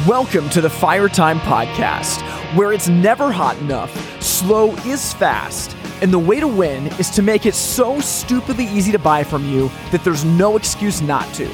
[0.00, 2.22] Welcome to the Fire Time Podcast,
[2.56, 7.22] where it's never hot enough, slow is fast, and the way to win is to
[7.22, 11.48] make it so stupidly easy to buy from you that there's no excuse not to.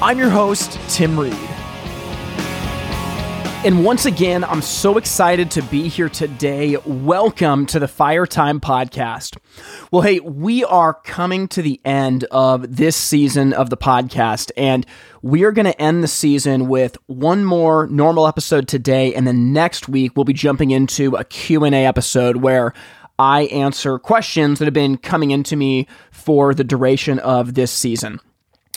[0.00, 1.34] I'm your host, Tim Reed.
[3.64, 6.76] And once again, I'm so excited to be here today.
[6.86, 9.36] Welcome to the Fire Time Podcast.
[9.90, 14.86] Well, hey, we are coming to the end of this season of the podcast, and
[15.22, 19.52] we are going to end the season with one more normal episode today, and then
[19.52, 22.72] next week we'll be jumping into a Q&A episode where
[23.18, 28.20] I answer questions that have been coming into me for the duration of this season.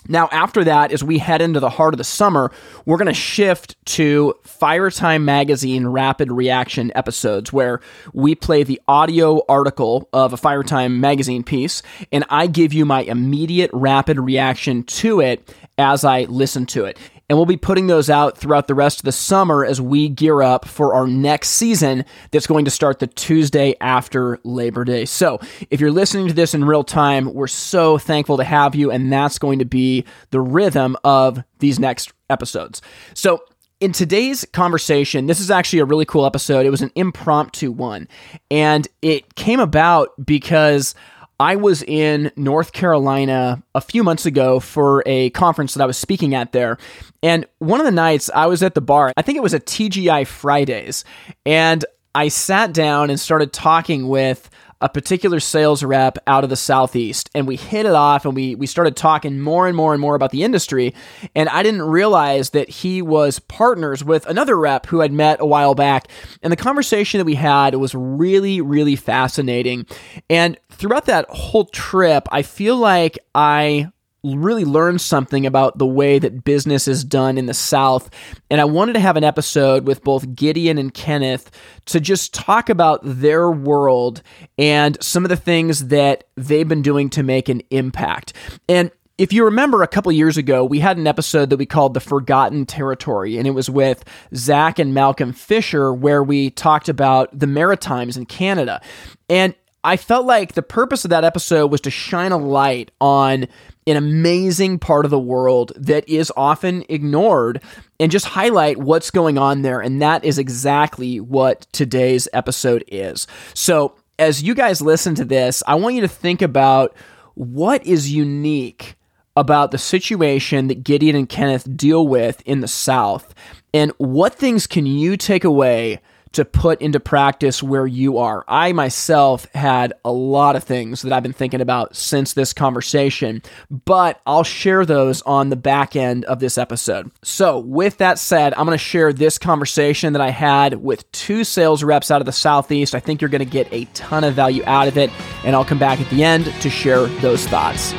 [0.08, 2.52] Now, after that, as we head into the heart of the summer,
[2.86, 7.82] we're going to shift to Firetime Magazine rapid reaction episodes where
[8.14, 13.02] we play the audio article of a Firetime Magazine piece, and I give you my
[13.02, 16.98] immediate rapid reaction to it as I listen to it.
[17.32, 20.42] And we'll be putting those out throughout the rest of the summer as we gear
[20.42, 25.06] up for our next season that's going to start the Tuesday after Labor Day.
[25.06, 28.92] So if you're listening to this in real time, we're so thankful to have you.
[28.92, 32.82] And that's going to be the rhythm of these next episodes.
[33.14, 33.42] So
[33.80, 36.66] in today's conversation, this is actually a really cool episode.
[36.66, 38.10] It was an impromptu one.
[38.50, 40.96] And it came about because
[41.42, 45.98] I was in North Carolina a few months ago for a conference that I was
[45.98, 46.78] speaking at there.
[47.24, 49.60] And one of the nights I was at the bar, I think it was a
[49.60, 51.04] TGI Fridays,
[51.44, 51.84] and
[52.14, 54.52] I sat down and started talking with
[54.82, 58.56] a particular sales rep out of the southeast and we hit it off and we
[58.56, 60.94] we started talking more and more and more about the industry
[61.36, 65.46] and I didn't realize that he was partners with another rep who I'd met a
[65.46, 66.08] while back
[66.42, 69.86] and the conversation that we had was really really fascinating
[70.30, 73.92] and throughout that whole trip I feel like I
[74.24, 78.10] really learned something about the way that business is done in the South.
[78.50, 81.50] And I wanted to have an episode with both Gideon and Kenneth
[81.88, 84.22] to just talk about their world
[84.58, 88.34] and some of the things that they've been doing to make an impact.
[88.70, 91.94] And if you remember a couple years ago, we had an episode that we called
[91.94, 97.38] The Forgotten Territory, and it was with Zach and Malcolm Fisher, where we talked about
[97.38, 98.82] the Maritimes in Canada.
[99.30, 103.48] And I felt like the purpose of that episode was to shine a light on
[103.88, 107.64] an amazing part of the world that is often ignored
[108.00, 109.80] and just highlight what's going on there.
[109.80, 113.28] And that is exactly what today's episode is.
[113.54, 116.96] So, as you guys listen to this, I want you to think about
[117.34, 118.96] what is unique
[119.36, 123.34] about the situation that Gideon and Kenneth deal with in the South
[123.74, 126.02] and what things can you take away
[126.34, 128.46] to put into practice where you are.
[128.48, 133.42] I myself had a lot of things that I've been thinking about since this conversation,
[133.70, 137.12] but I'll share those on the back end of this episode.
[137.24, 141.44] So, with that said, I'm going to share this conversation that I had with two
[141.44, 142.96] sales reps out of the Southeast.
[142.96, 145.10] I think you're going to get a ton of value out of it,
[145.44, 147.94] and I'll come back at the end to share those thoughts.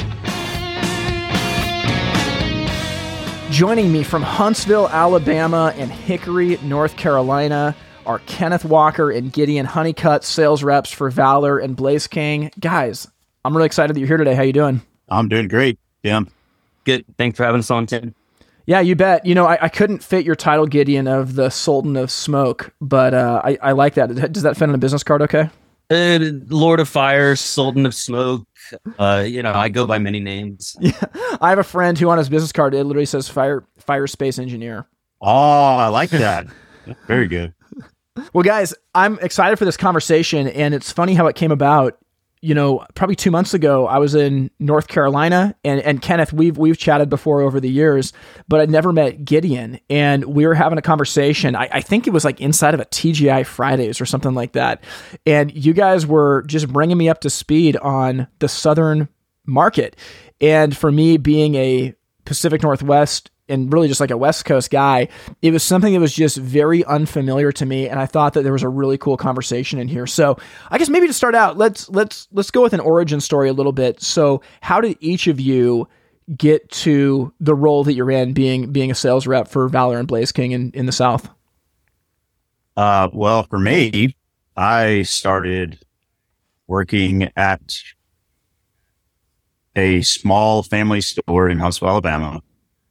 [3.51, 7.77] Joining me from Huntsville, Alabama, and Hickory, North Carolina
[8.07, 12.51] are Kenneth Walker and Gideon Honeycutt, sales reps for Valor and Blaze King.
[12.59, 13.09] Guys,
[13.45, 14.35] I'm really excited that you're here today.
[14.35, 14.83] How you doing?
[15.09, 16.29] I'm doing great, Tim.
[16.85, 17.05] Good.
[17.19, 18.15] Thanks for having us on, Tim.
[18.67, 19.27] Yeah, you bet.
[19.27, 23.13] You know, I, I couldn't fit your title, Gideon, of the Sultan of Smoke, but
[23.13, 24.33] uh, I, I like that.
[24.33, 25.51] Does that fit on a business card okay?
[25.91, 26.19] Uh,
[26.49, 28.47] Lord of Fire, Sultan of Smoke.
[28.99, 30.77] Uh, you know, I go by many names.
[30.81, 30.93] Yeah,
[31.41, 34.39] I have a friend who on his business card it literally says fire fire space
[34.39, 34.87] engineer.
[35.21, 36.47] Oh, I like that.
[37.07, 37.53] Very good.
[38.33, 41.99] Well, guys, I'm excited for this conversation, and it's funny how it came about.
[42.45, 46.59] You know, probably two months ago, I was in North Carolina, and, and Kenneth, we've
[46.59, 48.13] we've chatted before over the years,
[48.49, 51.55] but I'd never met Gideon, and we were having a conversation.
[51.55, 54.83] I, I think it was like inside of a TGI Fridays or something like that,
[55.25, 59.09] and you guys were just bringing me up to speed on the Southern
[59.47, 59.97] market,
[60.41, 61.95] and for me being a
[62.25, 65.09] Pacific Northwest and really just like a West Coast guy,
[65.43, 68.53] it was something that was just very unfamiliar to me, and I thought that there
[68.53, 70.07] was a really cool conversation in here.
[70.07, 70.39] So
[70.71, 73.53] I guess maybe to start out, let's let's let's go with an origin story a
[73.53, 74.01] little bit.
[74.01, 75.89] So how did each of you
[76.37, 80.09] get to the role that you're in, being being a sales rep for Valor and
[80.09, 81.29] Blaze King in, in the South?
[82.77, 84.17] Uh, well, for me,
[84.57, 85.79] I started
[86.67, 87.83] working at
[89.77, 92.43] a small family store in Huntsville, Alabama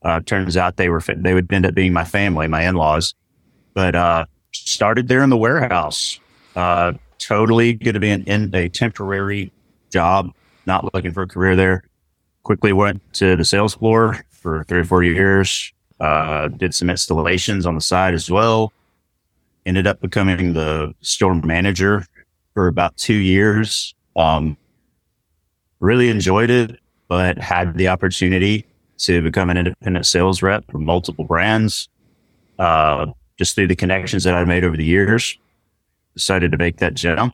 [0.04, 3.14] uh, turns out they were, they would end up being my family, my in-laws,
[3.74, 6.20] but, uh, started there in the warehouse.
[6.56, 9.52] Uh, totally going to be an, in a temporary
[9.92, 10.32] job,
[10.66, 11.84] not looking for a career there.
[12.44, 15.72] Quickly went to the sales floor for three or four years.
[16.00, 18.74] Uh, did some installations on the side as well.
[19.66, 22.06] Ended up becoming the store manager
[22.54, 23.94] for about two years.
[24.16, 24.58] Um,
[25.82, 26.80] really enjoyed it,
[27.10, 28.66] but had the opportunity
[29.00, 31.90] to become an independent sales rep for multiple brands.
[32.58, 33.08] Uh,
[33.38, 35.36] just through the connections that I made over the years,
[36.14, 37.34] decided to make that jump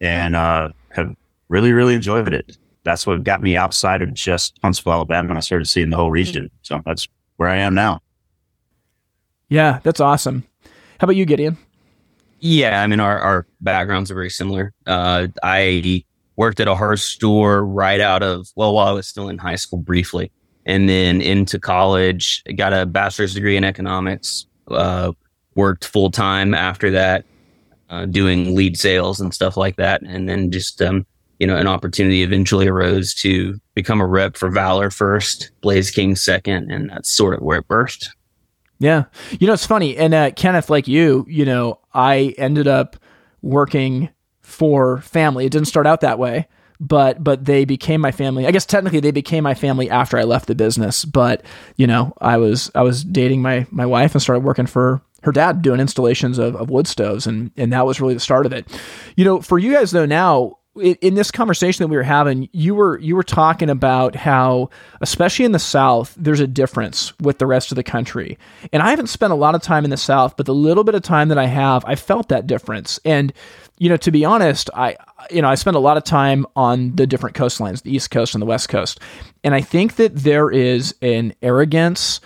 [0.00, 1.14] and uh, have
[1.48, 2.56] really, really enjoyed it.
[2.84, 6.10] That's what got me outside of just Huntsville, Alabama, and I started seeing the whole
[6.10, 6.50] region.
[6.62, 7.06] So that's
[7.36, 8.00] where I am now.
[9.50, 10.44] Yeah, that's awesome.
[10.64, 11.58] How about you, Gideon?
[12.40, 14.72] Yeah, I mean, our, our backgrounds are very similar.
[14.86, 16.04] Uh, I
[16.36, 19.56] worked at a hearth store right out of, well, while I was still in high
[19.56, 20.30] school briefly,
[20.66, 25.12] and then into college, got a bachelor's degree in economics, uh,
[25.54, 27.24] worked full time after that,
[27.88, 30.02] uh, doing lead sales and stuff like that.
[30.02, 31.06] And then just, um,
[31.38, 36.16] you know, an opportunity eventually arose to become a rep for Valor first, Blaze King
[36.16, 38.10] second, and that's sort of where it burst.
[38.78, 39.04] Yeah.
[39.38, 39.96] You know, it's funny.
[39.96, 42.96] And uh, Kenneth, like you, you know, I ended up
[43.40, 44.10] working
[44.46, 45.44] for family.
[45.44, 46.46] It didn't start out that way,
[46.78, 48.46] but but they became my family.
[48.46, 51.04] I guess technically they became my family after I left the business.
[51.04, 51.42] But
[51.74, 55.32] you know, I was I was dating my my wife and started working for her
[55.32, 58.52] dad doing installations of, of wood stoves and and that was really the start of
[58.52, 58.66] it.
[59.16, 62.74] You know, for you guys though now in this conversation that we were having, you
[62.74, 64.70] were you were talking about how,
[65.00, 68.38] especially in the South, there's a difference with the rest of the country.
[68.72, 70.94] And I haven't spent a lot of time in the South, but the little bit
[70.94, 73.00] of time that I have, I felt that difference.
[73.04, 73.32] And
[73.78, 74.96] you know, to be honest, I
[75.30, 78.34] you know I spend a lot of time on the different coastlines, the East Coast
[78.34, 79.00] and the West Coast,
[79.44, 82.20] and I think that there is an arrogance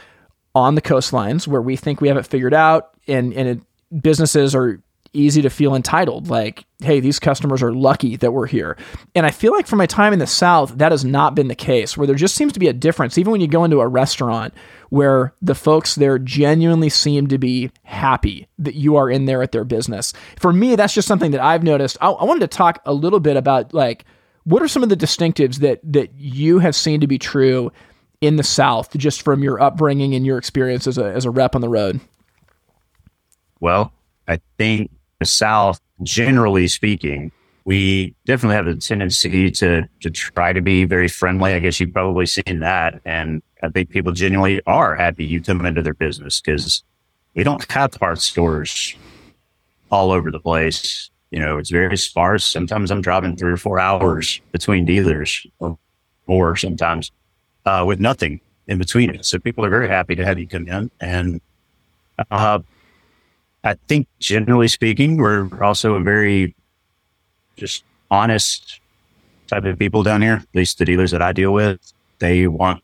[0.55, 4.55] on the coastlines where we think we have it figured out, and and it, businesses
[4.55, 4.81] are
[5.13, 8.77] easy to feel entitled like hey these customers are lucky that we're here.
[9.17, 11.57] And i feel like for my time in the south that has not been the
[11.57, 13.19] case where there just seems to be a difference.
[13.19, 14.55] Even when you go into a restaurant
[14.91, 19.53] where the folks there genuinely seem to be happy that you are in there at
[19.53, 20.13] their business.
[20.39, 21.97] For me that's just something that i've noticed.
[22.01, 24.05] I, I wanted to talk a little bit about like
[24.45, 27.73] what are some of the distinctives that that you have seen to be true
[28.21, 31.55] in the south just from your upbringing and your experience as a, as a rep
[31.55, 32.01] on the road?
[33.61, 33.93] Well
[34.29, 34.91] i think
[35.21, 37.31] the South, generally speaking,
[37.65, 41.53] we definitely have a tendency to to try to be very friendly.
[41.53, 45.65] I guess you've probably seen that, and I think people genuinely are happy you come
[45.67, 46.83] into their business because
[47.35, 48.95] we don't have parts stores
[49.91, 51.11] all over the place.
[51.31, 52.45] You know, it's very sparse.
[52.45, 55.79] Sometimes I'm driving three or four hours between dealers, or
[56.27, 57.13] more sometimes,
[57.67, 59.25] uh, with nothing in between it.
[59.25, 61.41] So people are very happy to have you come in, and
[62.31, 62.61] uh,
[63.63, 66.55] I think generally speaking, we're also a very
[67.57, 68.81] just honest
[69.47, 70.37] type of people down here.
[70.37, 72.83] At least the dealers that I deal with, they want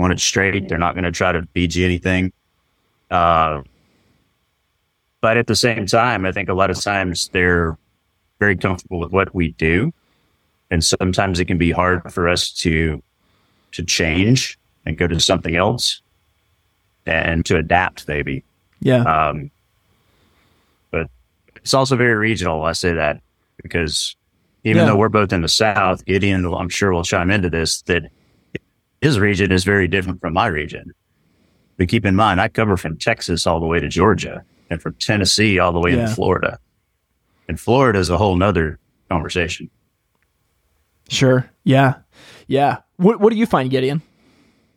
[0.00, 0.68] want it straight.
[0.68, 2.32] They're not going to try to feed you anything.
[3.10, 3.62] Uh,
[5.20, 7.76] but at the same time, I think a lot of times they're
[8.38, 9.92] very comfortable with what we do,
[10.70, 13.02] and sometimes it can be hard for us to
[13.72, 16.00] to change and go to something else
[17.06, 18.42] and to adapt, maybe.
[18.80, 19.02] Yeah.
[19.02, 19.50] Um,
[20.90, 21.08] but
[21.56, 22.64] it's also very regional.
[22.64, 23.20] I say that
[23.62, 24.16] because
[24.64, 24.86] even yeah.
[24.86, 28.10] though we're both in the South, Gideon, I'm sure will chime into this, that
[29.00, 30.92] his region is very different from my region.
[31.76, 34.94] But keep in mind, I cover from Texas all the way to Georgia and from
[34.94, 36.02] Tennessee all the way yeah.
[36.02, 36.58] into Florida.
[37.48, 38.78] And Florida is a whole nother
[39.08, 39.70] conversation.
[41.08, 41.50] Sure.
[41.64, 41.94] Yeah.
[42.46, 42.78] Yeah.
[42.96, 44.02] What, what do you find, Gideon?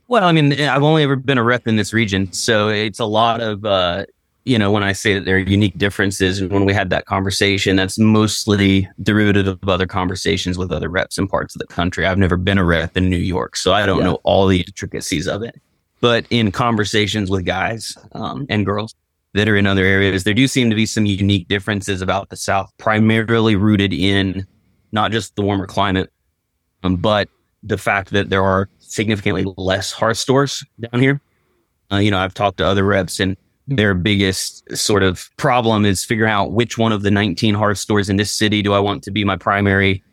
[0.08, 3.06] Well, I mean, I've only ever been a rep in this region, so it's a
[3.06, 4.06] lot of uh,
[4.46, 7.06] you know, when I say that there are unique differences, and when we had that
[7.06, 12.06] conversation, that's mostly derivative of other conversations with other reps in parts of the country.
[12.06, 14.06] I've never been a rep in New York, so I don't yeah.
[14.06, 15.62] know all the intricacies of it.
[16.02, 18.94] But in conversations with guys um, and girls
[19.34, 22.36] that are in other areas, there do seem to be some unique differences about the
[22.36, 24.46] South, primarily rooted in
[24.92, 26.12] not just the warmer climate,
[26.84, 27.30] um, but
[27.64, 31.22] the fact that there are significantly less hearth stores down here.
[31.92, 36.03] Uh, you know, I've talked to other reps and their biggest sort of problem is
[36.03, 39.03] figuring out which one of the 19 hearth stores in this city do I want
[39.03, 40.03] to be my primary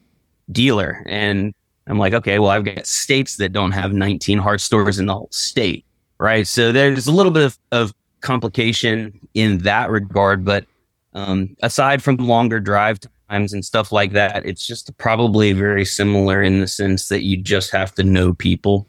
[0.52, 1.02] dealer.
[1.07, 1.52] And
[1.87, 5.14] I'm like, okay, well, I've got states that don't have 19 hearth stores in the
[5.14, 5.85] whole state,
[6.19, 6.47] right?
[6.47, 10.45] So there's a little bit of, of complication in that regard.
[10.45, 10.66] But
[11.14, 16.40] um, aside from longer drive times and stuff like that, it's just probably very similar
[16.40, 18.87] in the sense that you just have to know people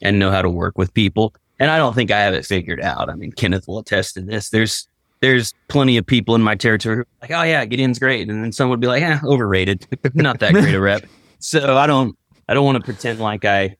[0.00, 2.80] and know how to work with people and I don't think I have it figured
[2.80, 3.10] out.
[3.10, 4.50] I mean, Kenneth will attest to this.
[4.50, 4.88] There's
[5.20, 8.70] there's plenty of people in my territory like, oh yeah, Gideon's great, and then some
[8.70, 11.04] would be like, yeah, overrated, not that great a rep.
[11.40, 12.16] So I don't
[12.48, 13.76] I don't want to pretend like I,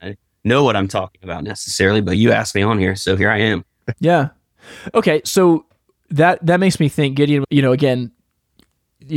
[0.00, 3.30] I know what I'm talking about necessarily, but you asked me on here, so here
[3.30, 3.64] I am.
[4.00, 4.30] Yeah.
[4.94, 5.66] Okay, so
[6.10, 7.44] that that makes me think, Gideon.
[7.50, 8.12] You know, again,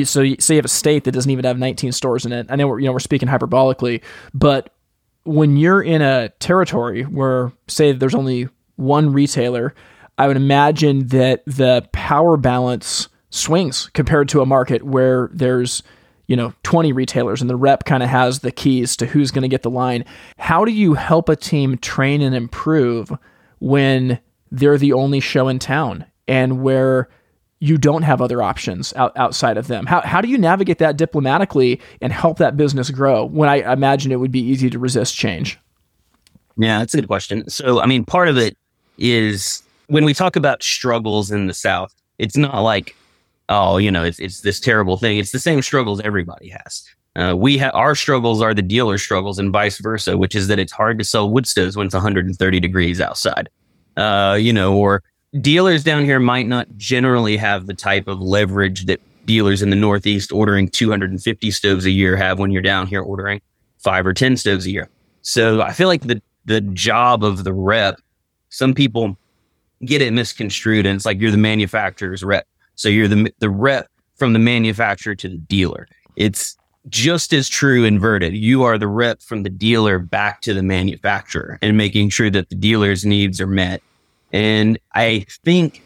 [0.04, 2.48] so you, you have a state that doesn't even have 19 stores in it.
[2.50, 4.02] I know we're you know we're speaking hyperbolically,
[4.34, 4.74] but
[5.30, 9.76] when you're in a territory where, say, there's only one retailer,
[10.18, 15.84] I would imagine that the power balance swings compared to a market where there's
[16.26, 19.44] you know 20 retailers and the rep kind of has the keys to who's going
[19.44, 20.04] to get the line.
[20.38, 23.12] How do you help a team train and improve
[23.60, 24.20] when
[24.52, 27.08] they're the only show in town and where
[27.60, 30.98] you don't have other options out, outside of them how, how do you navigate that
[30.98, 35.16] diplomatically and help that business grow when i imagine it would be easy to resist
[35.16, 35.60] change
[36.58, 38.58] yeah that's a good question so i mean part of it
[38.98, 42.96] is when we talk about struggles in the south it's not like
[43.50, 45.18] oh, you know, it's it's this terrible thing.
[45.18, 46.86] It's the same struggles everybody has.
[47.16, 50.60] Uh, we have our struggles are the dealer struggles and vice versa, which is that
[50.60, 53.50] it's hard to sell wood stoves when it's 130 degrees outside.
[53.98, 55.04] Uh, you know, or
[55.42, 59.76] dealers down here might not generally have the type of leverage that dealers in the
[59.76, 63.42] Northeast ordering 250 stoves a year have when you're down here ordering
[63.78, 64.90] five or 10 stoves a year.
[65.22, 68.00] So I feel like the the job of the rep,
[68.50, 69.16] some people
[69.86, 72.48] get it misconstrued and it's like you're the manufacturer's rep.
[72.76, 75.88] So you're the the rep from the manufacturer to the dealer.
[76.16, 76.58] It's
[76.88, 78.34] just as true inverted.
[78.36, 82.50] You are the rep from the dealer back to the manufacturer and making sure that
[82.50, 83.84] the dealer's needs are met.
[84.32, 85.82] And I think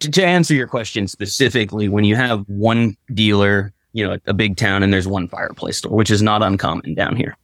[0.00, 4.56] to, to answer your question specifically, when you have one dealer, you know, a big
[4.56, 7.36] town and there's one fireplace store, which is not uncommon down here.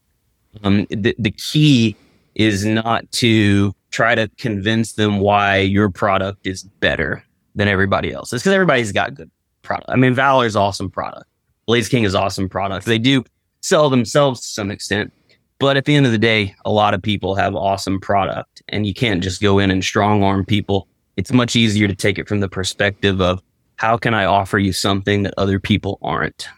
[0.64, 1.96] Um, the, the key
[2.34, 8.32] is not to try to convince them why your product is better than everybody else.
[8.32, 9.30] It's because everybody's got good
[9.62, 9.90] product.
[9.90, 11.26] I mean, Valor is awesome product.
[11.66, 12.86] Blaze King is awesome product.
[12.86, 13.24] They do
[13.60, 15.12] sell themselves to some extent,
[15.60, 18.86] but at the end of the day, a lot of people have awesome product, and
[18.86, 20.88] you can't just go in and strong arm people.
[21.16, 23.42] It's much easier to take it from the perspective of
[23.76, 26.48] how can I offer you something that other people aren't.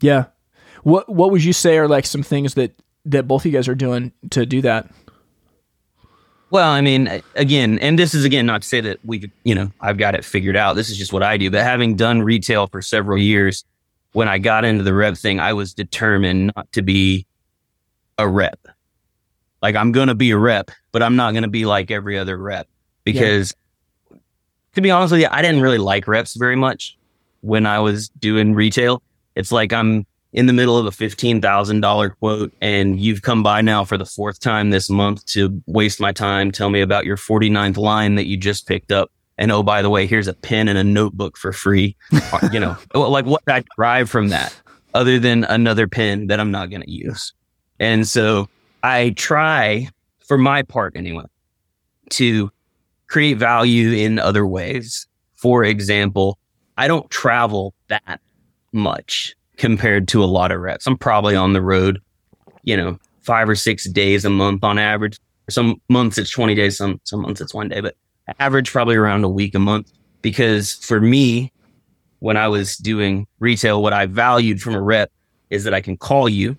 [0.00, 0.26] Yeah.
[0.82, 2.72] What What would you say are like some things that
[3.06, 4.88] that both of you guys are doing to do that?
[6.50, 9.70] Well, I mean, again, and this is again not to say that we, you know,
[9.80, 10.76] I've got it figured out.
[10.76, 11.50] This is just what I do.
[11.50, 13.64] But having done retail for several years,
[14.12, 17.26] when I got into the rev thing, I was determined not to be
[18.18, 18.58] a rep.
[19.62, 22.18] Like I'm going to be a rep, but I'm not going to be like every
[22.18, 22.68] other rep
[23.04, 23.54] because
[24.10, 24.18] yeah.
[24.74, 26.96] to be honest with you, I didn't really like reps very much
[27.40, 29.02] when I was doing retail.
[29.34, 33.84] It's like I'm in the middle of a $15,000 quote and you've come by now
[33.84, 37.76] for the fourth time this month to waste my time, tell me about your 49th
[37.76, 39.10] line that you just picked up.
[39.38, 41.96] And oh, by the way, here's a pen and a notebook for free.
[42.52, 44.60] you know, like what I derive from that
[44.94, 47.32] other than another pen that I'm not going to use.
[47.80, 48.48] And so
[48.82, 49.88] I try
[50.26, 51.24] for my part anyway
[52.10, 52.50] to
[53.06, 55.06] create value in other ways.
[55.36, 56.38] For example,
[56.76, 58.20] I don't travel that
[58.72, 60.86] much compared to a lot of reps.
[60.86, 62.00] I'm probably on the road,
[62.62, 65.18] you know, five or six days a month on average.
[65.50, 67.96] Some months it's 20 days, some some months it's one day, but
[68.38, 69.90] average probably around a week a month.
[70.20, 71.52] Because for me,
[72.20, 75.10] when I was doing retail, what I valued from a rep
[75.50, 76.56] is that I can call you,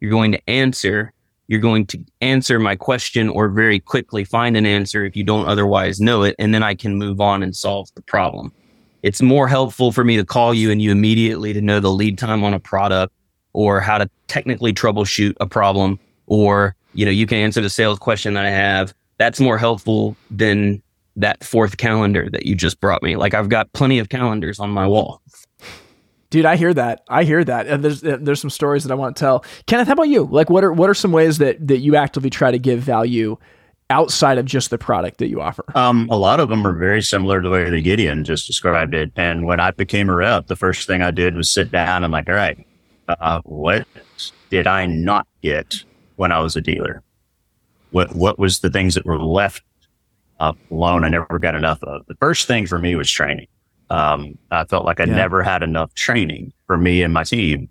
[0.00, 1.12] you're going to answer,
[1.48, 5.48] you're going to answer my question or very quickly find an answer if you don't
[5.48, 8.52] otherwise know it, and then I can move on and solve the problem.
[9.02, 12.18] It's more helpful for me to call you and you immediately to know the lead
[12.18, 13.12] time on a product
[13.52, 17.98] or how to technically troubleshoot a problem or you know you can answer the sales
[17.98, 18.92] question that i have.
[19.16, 20.82] That's more helpful than
[21.16, 23.16] that fourth calendar that you just brought me.
[23.16, 25.22] Like i've got plenty of calendars on my wall
[26.30, 29.16] dude i hear that i hear that and there's there's some stories that i want
[29.16, 31.78] to tell kenneth how about you like what are what are some ways that that
[31.78, 33.36] you actively try to give value
[33.90, 35.64] outside of just the product that you offer?
[35.74, 38.94] Um, a lot of them are very similar to the way that Gideon just described
[38.94, 39.12] it.
[39.16, 42.12] And when I became a rep, the first thing I did was sit down and
[42.12, 42.66] like, all right,
[43.08, 43.86] uh, what
[44.50, 45.84] did I not get
[46.16, 47.02] when I was a dealer?
[47.90, 49.62] What what was the things that were left
[50.40, 51.04] uh, alone?
[51.04, 52.04] I never got enough of.
[52.06, 53.46] The first thing for me was training.
[53.90, 55.14] Um, I felt like I yeah.
[55.14, 57.68] never had enough training for me and my team.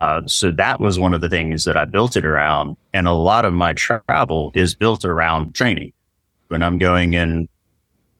[0.00, 2.76] Uh, so that was one of the things that I built it around.
[2.92, 5.92] And a lot of my travel is built around training.
[6.48, 7.48] When I'm going in,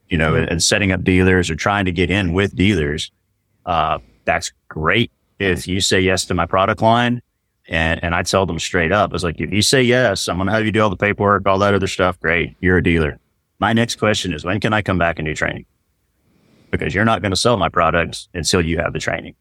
[0.08, 3.10] you know, and setting up dealers or trying to get in with dealers,
[3.66, 5.10] uh, that's great.
[5.38, 7.20] If you say yes to my product line
[7.68, 10.46] and, and I tell them straight up, it's like, if you say yes, I'm going
[10.46, 12.18] to have you do all the paperwork, all that other stuff.
[12.20, 12.56] Great.
[12.60, 13.18] You're a dealer.
[13.58, 15.66] My next question is, when can I come back and do training?
[16.70, 19.34] Because you're not going to sell my products until you have the training.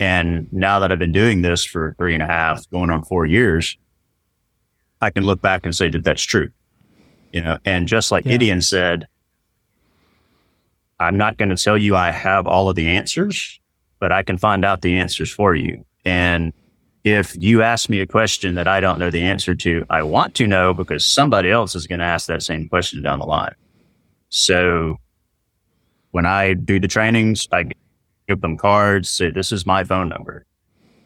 [0.00, 3.26] And now that I've been doing this for three and a half, going on four
[3.26, 3.76] years,
[5.00, 6.50] I can look back and say that that's true.
[7.32, 8.32] You know, and just like Yeah.
[8.32, 9.06] Gideon said,
[11.00, 13.60] I'm not going to tell you I have all of the answers,
[14.00, 15.84] but I can find out the answers for you.
[16.04, 16.52] And
[17.04, 20.34] if you ask me a question that I don't know the answer to, I want
[20.36, 23.54] to know because somebody else is going to ask that same question down the line.
[24.28, 24.98] So
[26.10, 27.66] when I do the trainings, I
[28.28, 30.44] give them cards, say, this is my phone number.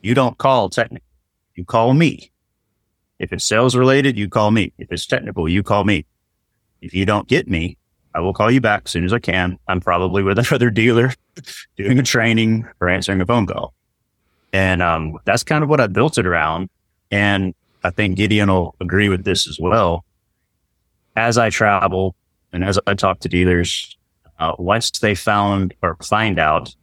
[0.03, 1.07] You don't call technical,
[1.55, 2.31] you call me.
[3.19, 4.73] If it's sales related, you call me.
[4.79, 6.07] If it's technical, you call me.
[6.81, 7.79] If you don't get me,
[8.15, 9.59] I will call you back as soon as I can.
[9.69, 11.15] I'm probably with another dealer
[11.77, 13.75] doing a training or answering a phone call.
[14.53, 16.69] And um, that's kind of what I built it around.
[17.11, 17.55] And
[17.85, 20.05] I think Gideon will agree with this as well.
[21.17, 22.15] As I travel
[22.53, 23.97] and as I talk to dealers,
[24.39, 26.75] uh, once they found or find out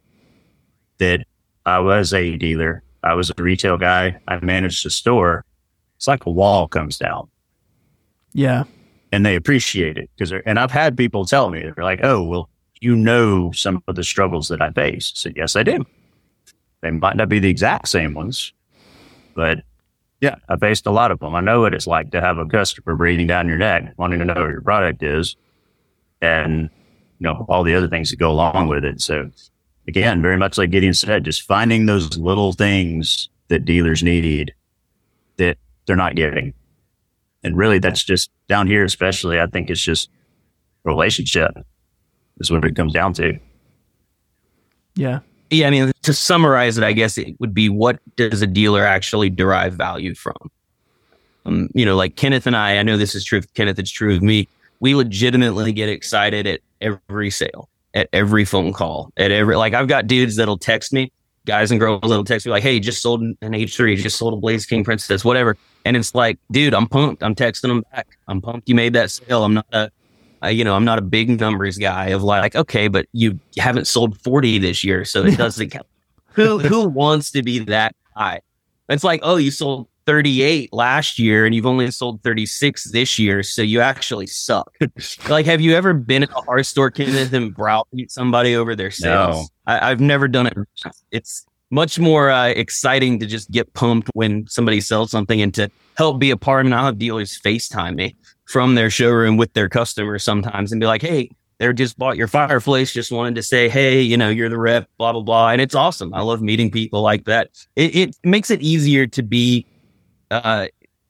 [0.98, 1.24] that
[1.66, 5.44] I was a dealer, I was a retail guy, I managed a store,
[5.96, 7.28] it's like a wall comes down
[8.32, 8.64] Yeah.
[9.12, 12.48] and they appreciate it because and I've had people tell me they're like, "Oh, well,
[12.80, 15.84] you know some of the struggles that I face." I said, "Yes, I do."
[16.82, 18.52] They might not be the exact same ones,
[19.34, 19.62] but
[20.22, 21.34] yeah, I faced a lot of them.
[21.34, 24.24] I know what it's like to have a customer breathing down your neck, wanting to
[24.24, 25.36] know what your product is,
[26.22, 26.70] and
[27.20, 29.00] you know all the other things that go along with it.
[29.00, 29.30] So
[29.86, 34.54] again, very much like Gideon said, just finding those little things that dealers need
[35.36, 36.54] that they're not getting.
[37.42, 39.40] And really, that's just down here, especially.
[39.40, 40.10] I think it's just
[40.84, 41.52] relationship
[42.38, 43.38] is what it comes down to.
[44.94, 45.20] Yeah.
[45.50, 48.84] Yeah, I mean, to summarize it, I guess it would be what does a dealer
[48.84, 50.36] actually derive value from?
[51.44, 53.90] Um, you know, like Kenneth and I, I know this is true of Kenneth, it's
[53.90, 54.46] true of me.
[54.78, 59.88] We legitimately get excited at every sale, at every phone call, at every, like, I've
[59.88, 61.12] got dudes that'll text me,
[61.46, 64.36] guys and girls that'll text me, like, hey, just sold an H3, just sold a
[64.36, 65.56] Blaze King Princess, whatever.
[65.84, 67.22] And it's like, dude, I'm pumped.
[67.22, 68.18] I'm texting them back.
[68.28, 69.44] I'm pumped you made that sale.
[69.44, 69.90] I'm not a,
[70.42, 73.86] I, you know, I'm not a big numbers guy of like, okay, but you haven't
[73.86, 75.86] sold 40 this year, so it doesn't count.
[76.32, 78.40] who who wants to be that guy?
[78.88, 83.42] It's like, oh, you sold 38 last year and you've only sold 36 this year,
[83.42, 84.74] so you actually suck.
[85.28, 88.90] like, have you ever been at a hardware store, Kenneth, and browbeat somebody over their
[88.90, 89.36] sales?
[89.36, 89.72] No.
[89.72, 90.56] I, I've never done it.
[91.10, 95.70] It's much more uh, exciting to just get pumped when somebody sells something and to
[95.96, 96.66] help be a part.
[96.66, 100.86] And I'll have dealers FaceTime me from their showroom with their customers sometimes and be
[100.86, 104.48] like, hey, they just bought your fireplace, just wanted to say, hey, you know, you're
[104.48, 105.50] the rep, blah, blah, blah.
[105.50, 106.12] And it's awesome.
[106.14, 107.50] I love meeting people like that.
[107.76, 109.66] It, it makes it easier to be
[110.30, 110.66] uh,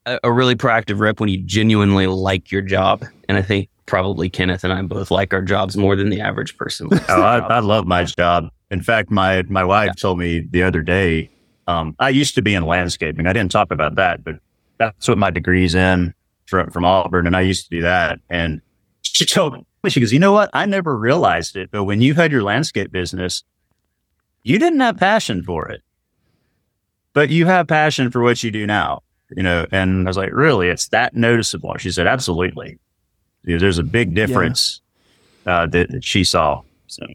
[0.06, 3.04] a really proactive rep when you genuinely like your job.
[3.28, 6.56] And I think probably Kenneth and I both like our jobs more than the average
[6.56, 6.88] person.
[7.08, 7.38] Oh, I.
[7.38, 8.48] I love my job.
[8.70, 11.30] In fact, my my wife told me the other day.
[11.66, 13.26] Um, I used to be in landscaping.
[13.26, 14.36] I didn't talk about that, but
[14.78, 16.14] that's what my degree's in
[16.46, 18.20] from from Auburn, and I used to do that.
[18.28, 18.60] And
[19.02, 20.50] she told me, she goes, "You know what?
[20.52, 23.44] I never realized it, but when you had your landscape business,
[24.42, 25.82] you didn't have passion for it,
[27.12, 29.02] but you have passion for what you do now."
[29.36, 30.68] You know, and I was like, "Really?
[30.68, 32.78] It's that noticeable?" She said, "Absolutely.
[33.44, 34.80] You know, there's a big difference
[35.46, 37.06] uh, that, that she saw." So.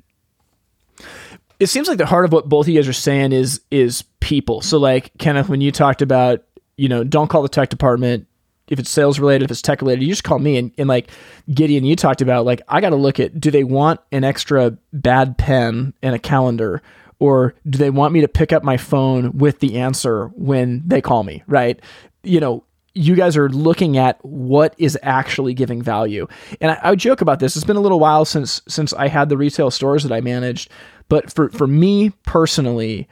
[1.59, 4.03] it seems like the heart of what both of you guys are saying is is
[4.19, 4.61] people.
[4.61, 6.43] So like Kenneth, when you talked about,
[6.77, 8.27] you know, don't call the tech department
[8.67, 10.57] if it's sales related, if it's tech related, you just call me.
[10.57, 11.09] And, and like
[11.53, 14.77] Gideon, you talked about like I got to look at do they want an extra
[14.91, 16.81] bad pen and a calendar,
[17.19, 21.01] or do they want me to pick up my phone with the answer when they
[21.01, 21.43] call me?
[21.47, 21.79] Right?
[22.23, 22.63] You know,
[22.95, 26.27] you guys are looking at what is actually giving value.
[26.61, 27.55] And I, I joke about this.
[27.55, 30.71] It's been a little while since since I had the retail stores that I managed,
[31.09, 33.07] but for for me personally,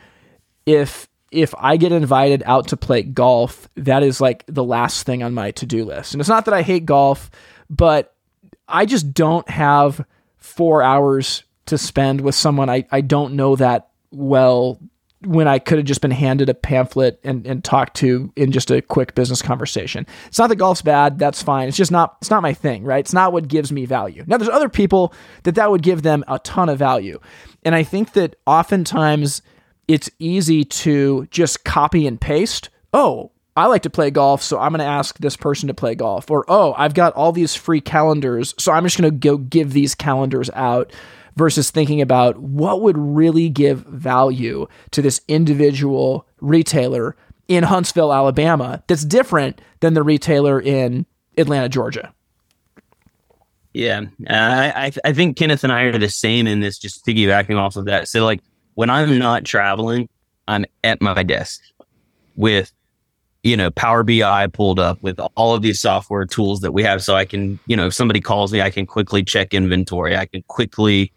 [0.65, 5.21] if if I get invited out to play golf, that is like the last thing
[5.21, 6.13] on my to-do list.
[6.13, 7.31] And it's not that I hate golf,
[7.69, 8.15] but
[8.67, 10.05] I just don't have
[10.37, 14.79] 4 hours to spend with someone I I don't know that well
[15.25, 18.71] when I could have just been handed a pamphlet and, and talked to in just
[18.71, 20.05] a quick business conversation.
[20.27, 21.17] It's not that golf's bad.
[21.17, 21.67] That's fine.
[21.67, 22.99] It's just not, it's not my thing, right?
[22.99, 24.23] It's not what gives me value.
[24.27, 27.19] Now there's other people that that would give them a ton of value.
[27.63, 29.41] And I think that oftentimes
[29.87, 32.69] it's easy to just copy and paste.
[32.93, 35.93] Oh, I like to play golf, so I'm going to ask this person to play
[35.93, 36.31] golf.
[36.31, 39.73] Or, oh, I've got all these free calendars, so I'm just going to go give
[39.73, 40.91] these calendars out
[41.35, 47.15] versus thinking about what would really give value to this individual retailer
[47.47, 51.05] in Huntsville, Alabama, that's different than the retailer in
[51.37, 52.13] Atlanta, Georgia.
[53.73, 54.33] Yeah, uh,
[54.75, 56.77] I I- think Kenneth and I are the same in this.
[56.77, 58.07] Just piggybacking off of that.
[58.07, 58.41] So like
[58.75, 60.07] when I'm not traveling,
[60.47, 61.61] I'm at my desk
[62.35, 62.71] with
[63.43, 67.03] you know, Power BI pulled up with all of these software tools that we have.
[67.03, 70.15] So I can, you know, if somebody calls me, I can quickly check inventory.
[70.15, 71.11] I can quickly,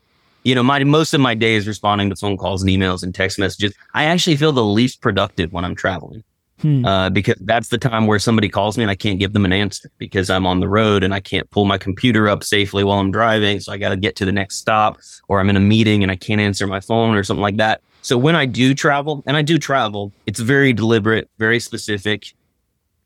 [0.47, 3.13] you know, my most of my day is responding to phone calls and emails and
[3.13, 3.75] text messages.
[3.95, 6.23] I actually feel the least productive when I'm traveling.
[6.61, 6.87] Hmm.
[6.87, 9.53] Uh, because that's the time where somebody calls me and I can't give them an
[9.53, 13.01] answer because I'm on the road and I can't pull my computer up safely while
[13.01, 13.59] I'm driving.
[13.59, 16.13] So I got to get to the next stop or I'm in a meeting and
[16.13, 17.83] I can't answer my phone or something like that.
[18.03, 22.33] So when I do travel, and I do travel, it's very deliberate, very specific.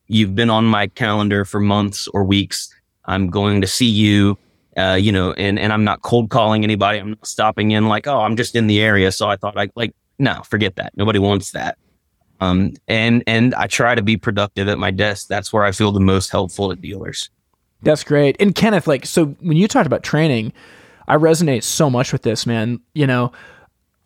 [0.08, 2.72] You've been on my calendar for months or weeks.
[3.06, 4.36] I'm going to see you,
[4.80, 6.98] uh, you know, and, and I'm not cold calling anybody.
[6.98, 9.12] I'm not stopping in like, oh, I'm just in the area.
[9.12, 10.96] So I thought I like, no, forget that.
[10.96, 11.78] Nobody wants that.
[12.40, 15.28] Um, and, and I try to be productive at my desk.
[15.28, 17.30] That's where I feel the most helpful to dealers.
[17.82, 18.36] That's great.
[18.40, 20.52] And Kenneth, like, so when you talked about training,
[21.08, 22.80] I resonate so much with this, man.
[22.94, 23.32] You know,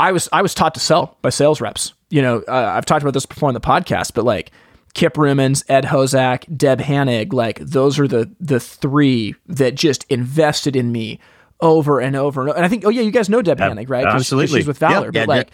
[0.00, 1.92] I was I was taught to sell by sales reps.
[2.10, 4.50] You know, uh, I've talked about this before on the podcast, but like
[4.94, 10.76] Kip Rumens, Ed Hozak, Deb Hanig, like those are the the three that just invested
[10.76, 11.18] in me
[11.61, 12.57] over and over and over.
[12.57, 14.07] And I think, oh yeah, you guys know Deb uh, Hanig, right?
[14.07, 15.11] Absolutely, she's with Valor.
[15.12, 15.50] Yeah, but like,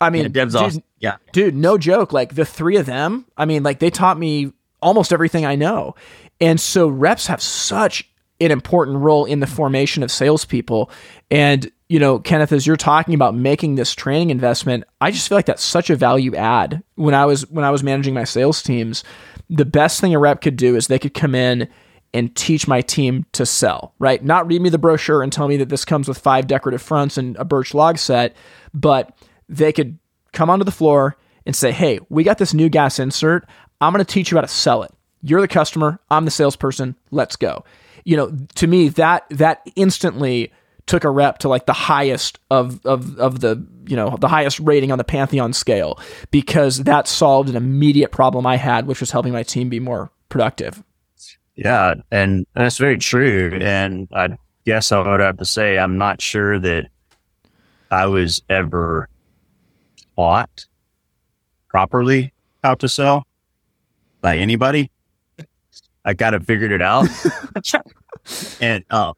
[0.00, 0.82] I mean, yeah, Deb's dude, awesome.
[1.00, 2.12] Yeah, dude, no joke.
[2.12, 5.94] Like the three of them, I mean, like they taught me almost everything I know.
[6.40, 8.08] And so reps have such
[8.40, 10.90] an important role in the formation of salespeople.
[11.30, 15.38] And you know, Kenneth, as you're talking about making this training investment, I just feel
[15.38, 16.82] like that's such a value add.
[16.96, 19.04] When I was when I was managing my sales teams,
[19.48, 21.68] the best thing a rep could do is they could come in
[22.12, 24.22] and teach my team to sell, right?
[24.22, 27.18] Not read me the brochure and tell me that this comes with five decorative fronts
[27.18, 28.36] and a birch log set,
[28.74, 29.16] but
[29.48, 29.98] they could
[30.32, 33.46] come onto the floor and say, "Hey, we got this new gas insert.
[33.80, 34.92] I'm going to teach you how to sell it.
[35.22, 36.96] You're the customer, I'm the salesperson.
[37.10, 37.64] Let's go."
[38.04, 40.52] You know, to me that that instantly
[40.88, 44.58] took a rep to like the highest of of of the you know the highest
[44.60, 45.98] rating on the Pantheon scale
[46.30, 50.10] because that solved an immediate problem I had, which was helping my team be more
[50.28, 50.82] productive.
[51.54, 53.58] Yeah, and that's very true.
[53.60, 56.86] And I guess I would have to say I'm not sure that
[57.90, 59.08] I was ever
[60.16, 60.66] taught
[61.68, 63.26] properly how to sell
[64.20, 64.90] by anybody.
[66.04, 67.08] I kind of figured it out.
[68.60, 69.12] and uh,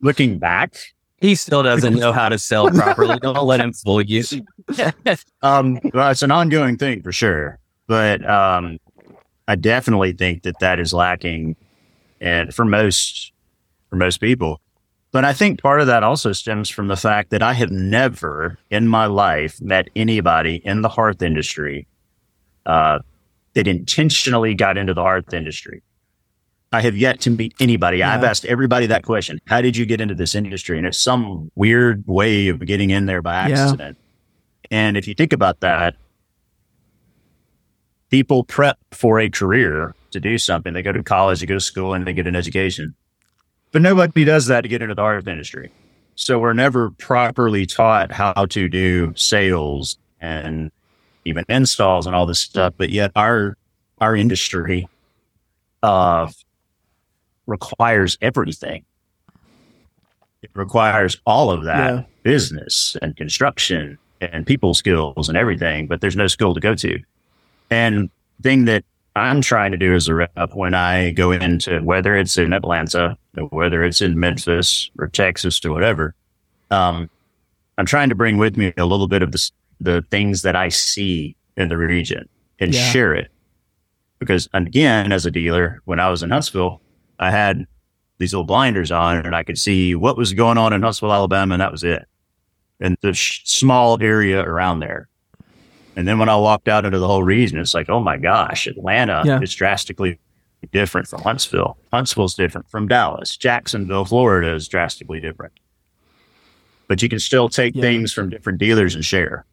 [0.00, 0.76] looking back,
[1.18, 3.18] he still doesn't know how to sell properly.
[3.18, 4.22] Don't let him fool you.
[5.42, 8.78] um, well, it's an ongoing thing for sure, but um,
[9.48, 11.56] I definitely think that that is lacking,
[12.20, 13.32] and for most
[13.90, 14.60] for most people.
[15.12, 18.58] But I think part of that also stems from the fact that I have never
[18.70, 21.86] in my life met anybody in the hearth industry
[22.66, 22.98] uh,
[23.54, 25.82] that intentionally got into the hearth industry.
[26.72, 27.98] I have yet to meet anybody.
[27.98, 28.14] Yeah.
[28.14, 29.38] I've asked everybody that question.
[29.46, 30.78] How did you get into this industry?
[30.78, 33.96] And it's some weird way of getting in there by accident.
[34.70, 34.78] Yeah.
[34.78, 35.94] And if you think about that,
[38.10, 40.72] people prep for a career to do something.
[40.72, 42.94] They go to college, they go to school, and they get an education.
[43.70, 45.70] But nobody does that to get into the hearth industry.
[46.14, 50.72] So we're never properly taught how to do sales and
[51.24, 52.74] even installs and all this stuff.
[52.76, 53.56] But yet our
[54.00, 54.88] our industry
[55.82, 56.34] of
[57.46, 58.84] requires everything.
[60.42, 62.02] It requires all of that yeah.
[62.22, 66.98] business and construction and people skills and everything, but there's no school to go to.
[67.70, 68.10] And
[68.42, 68.84] thing that
[69.16, 73.16] I'm trying to do as a rep when I go into whether it's in Atlanta,
[73.50, 76.14] whether it's in Memphis or Texas or whatever,
[76.70, 77.08] um,
[77.78, 80.68] I'm trying to bring with me a little bit of the, the things that I
[80.68, 82.28] see in the region
[82.58, 82.90] and yeah.
[82.90, 83.30] share it.
[84.18, 86.80] Because again, as a dealer, when I was in Huntsville,
[87.18, 87.66] I had
[88.18, 91.54] these little blinders on and I could see what was going on in Huntsville, Alabama,
[91.54, 92.06] and that was it.
[92.80, 95.08] And the sh- small area around there.
[95.96, 98.66] And then when I walked out into the whole region, it's like, oh my gosh,
[98.66, 99.40] Atlanta yeah.
[99.40, 100.18] is drastically
[100.72, 101.78] different from Huntsville.
[101.92, 103.36] Huntsville's different from Dallas.
[103.36, 105.54] Jacksonville, Florida is drastically different.
[106.88, 107.82] But you can still take yeah.
[107.82, 109.44] things from different dealers and share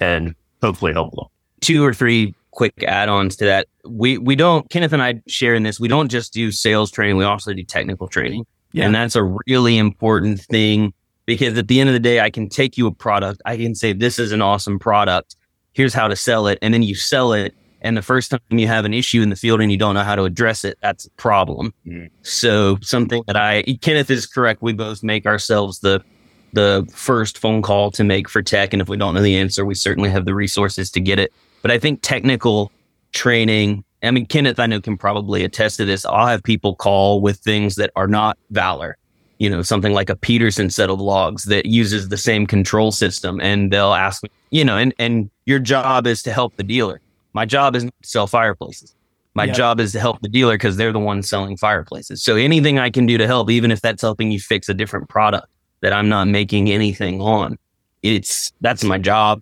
[0.00, 1.26] and hopefully help them.
[1.60, 3.66] Two or three quick add-ons to that.
[3.84, 5.80] We we don't Kenneth and I share in this.
[5.80, 7.16] We don't just do sales training.
[7.16, 8.86] We also do technical training, yeah.
[8.86, 10.92] and that's a really important thing
[11.26, 13.40] because at the end of the day, I can take you a product.
[13.44, 15.36] I can say this is an awesome product.
[15.72, 17.54] Here's how to sell it, and then you sell it.
[17.82, 20.02] And the first time you have an issue in the field and you don't know
[20.02, 21.72] how to address it, that's a problem.
[21.86, 22.10] Mm.
[22.20, 24.60] So something that I Kenneth is correct.
[24.60, 26.04] We both make ourselves the
[26.52, 29.64] the first phone call to make for tech, and if we don't know the answer,
[29.64, 31.32] we certainly have the resources to get it.
[31.62, 32.72] But I think technical
[33.12, 36.04] training, I mean, Kenneth, I know can probably attest to this.
[36.06, 38.96] I'll have people call with things that are not Valor,
[39.38, 43.40] you know, something like a Peterson set of logs that uses the same control system.
[43.40, 47.00] And they'll ask me, you know, and, and your job is to help the dealer.
[47.32, 48.94] My job is to sell fireplaces.
[49.34, 49.56] My Yep.
[49.56, 52.22] job is to help the dealer because they're the ones selling fireplaces.
[52.22, 55.08] So anything I can do to help, even if that's helping you fix a different
[55.08, 55.46] product
[55.82, 57.56] that I'm not making anything on,
[58.02, 59.40] it's that's my job.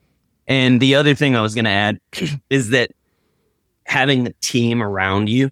[0.48, 2.00] And the other thing I was going to add
[2.50, 2.90] is that
[3.84, 5.50] having a team around you,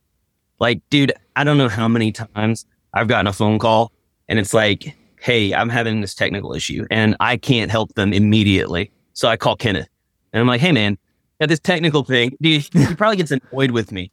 [0.59, 3.93] like, dude, I don't know how many times I've gotten a phone call
[4.29, 8.91] and it's like, hey, I'm having this technical issue and I can't help them immediately.
[9.13, 9.89] So I call Kenneth
[10.33, 10.97] and I'm like, hey, man,
[11.41, 12.37] got this technical thing.
[12.41, 14.11] Dude, he probably gets annoyed with me.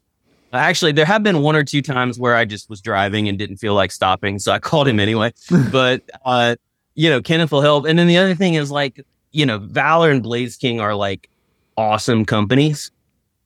[0.52, 3.58] Actually, there have been one or two times where I just was driving and didn't
[3.58, 4.38] feel like stopping.
[4.38, 5.34] So I called him anyway.
[5.72, 6.58] but, uh,
[6.94, 7.86] you know, Kenneth will help.
[7.86, 11.30] And then the other thing is like, you know, Valor and Blaze King are like
[11.76, 12.92] awesome companies.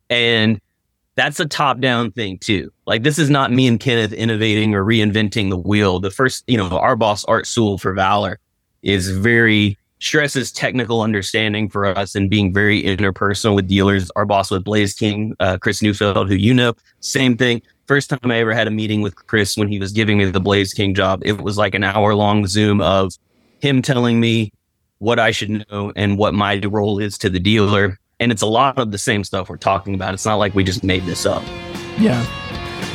[0.09, 0.59] And
[1.15, 2.71] that's a top down thing too.
[2.85, 5.99] Like this is not me and Kenneth innovating or reinventing the wheel.
[5.99, 8.39] The first, you know, our boss Art Sewell for Valor
[8.83, 14.11] is very stresses technical understanding for us and being very interpersonal with dealers.
[14.15, 17.61] Our boss with Blaze King, uh, Chris Neufeld, who you know, same thing.
[17.87, 20.39] First time I ever had a meeting with Chris when he was giving me the
[20.39, 23.13] Blaze King job, it was like an hour long Zoom of
[23.59, 24.51] him telling me
[24.99, 27.99] what I should know and what my role is to the dealer.
[28.19, 30.13] And it's a lot of the same stuff we're talking about.
[30.13, 31.43] It's not like we just made this up.
[31.99, 32.25] Yeah.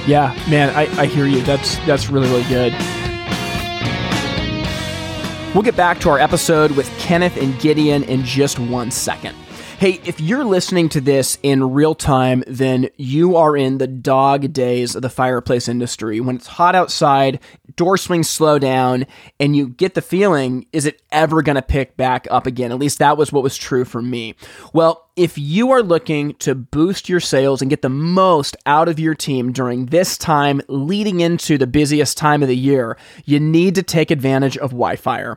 [0.07, 1.43] Yeah, man, I, I hear you.
[1.43, 2.73] That's that's really, really good.
[5.55, 9.37] We'll get back to our episode with Kenneth and Gideon in just one second.
[9.79, 14.53] Hey, if you're listening to this in real time, then you are in the dog
[14.53, 16.21] days of the fireplace industry.
[16.21, 17.39] When it's hot outside,
[17.77, 19.07] door swings slow down,
[19.39, 22.73] and you get the feeling, is it ever going to pick back up again?
[22.73, 24.35] At least that was what was true for me.
[24.73, 28.99] Well, if you are looking to boost your sales and get the most out of
[28.99, 33.75] your team during this time leading into the busiest time of the year, you need
[33.75, 35.37] to take advantage of WhyFire.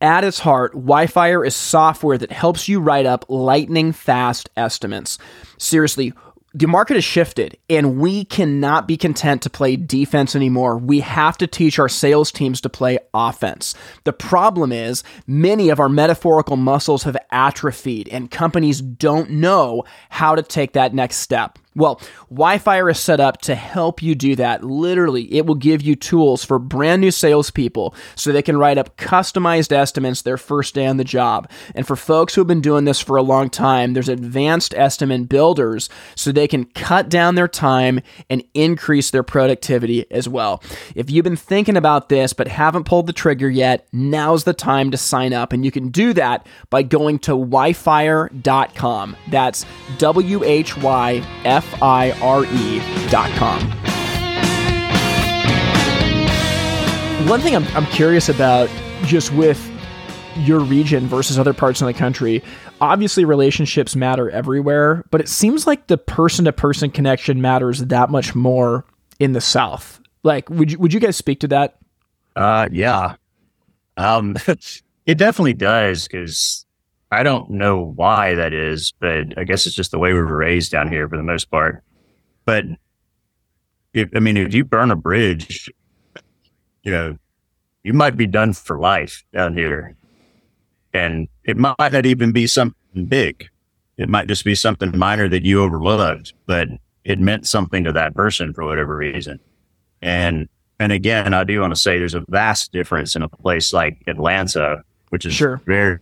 [0.00, 5.16] At its heart, WhyFire is software that helps you write up lightning fast estimates.
[5.56, 6.12] Seriously,
[6.54, 10.78] the market has shifted and we cannot be content to play defense anymore.
[10.78, 13.74] We have to teach our sales teams to play offense.
[14.04, 20.36] The problem is many of our metaphorical muscles have atrophied and companies don't know how
[20.36, 21.58] to take that next step.
[21.76, 22.00] Well,
[22.32, 24.62] WhyFire is set up to help you do that.
[24.62, 28.96] Literally, it will give you tools for brand new salespeople so they can write up
[28.96, 31.50] customized estimates their first day on the job.
[31.74, 35.28] And for folks who have been doing this for a long time, there's advanced estimate
[35.28, 40.62] builders so they can cut down their time and increase their productivity as well.
[40.94, 44.92] If you've been thinking about this but haven't pulled the trigger yet, now's the time
[44.92, 45.52] to sign up.
[45.52, 49.16] And you can do that by going to whyfire.com.
[49.30, 49.66] That's
[49.98, 53.60] W H Y F I R E.com.
[57.28, 58.68] One thing I'm, I'm curious about
[59.04, 59.58] just with
[60.36, 62.42] your region versus other parts of the country,
[62.80, 68.10] obviously relationships matter everywhere, but it seems like the person to person connection matters that
[68.10, 68.84] much more
[69.18, 70.00] in the South.
[70.22, 71.78] Like, would you, would you guys speak to that?
[72.36, 73.16] Uh, yeah.
[73.96, 74.36] Um,
[75.06, 76.63] it definitely does because
[77.14, 80.36] I don't know why that is, but I guess it's just the way we were
[80.36, 81.82] raised down here for the most part.
[82.44, 82.64] But
[83.92, 85.70] if, I mean, if you burn a bridge,
[86.82, 87.16] you know,
[87.84, 89.96] you might be done for life down here.
[90.92, 93.48] And it might not even be something big.
[93.96, 96.68] It might just be something minor that you overlooked, but
[97.04, 99.38] it meant something to that person for whatever reason.
[100.02, 100.48] And
[100.80, 104.02] and again, I do want to say there's a vast difference in a place like
[104.08, 105.60] Atlanta, which is Sure.
[105.66, 106.00] very,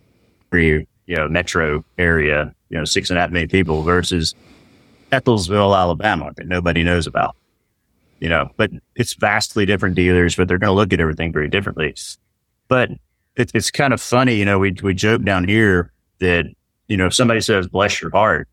[0.51, 4.35] very, you know, metro area, you know, six and a half million people versus
[5.11, 7.35] Ethelsville, Alabama, that nobody knows about.
[8.19, 11.49] You know, but it's vastly different dealers, but they're going to look at everything very
[11.49, 11.93] differently.
[12.69, 12.91] But
[13.35, 16.45] it, it's kind of funny, you know, we, we joke down here that,
[16.87, 18.47] you know, if somebody says, bless your heart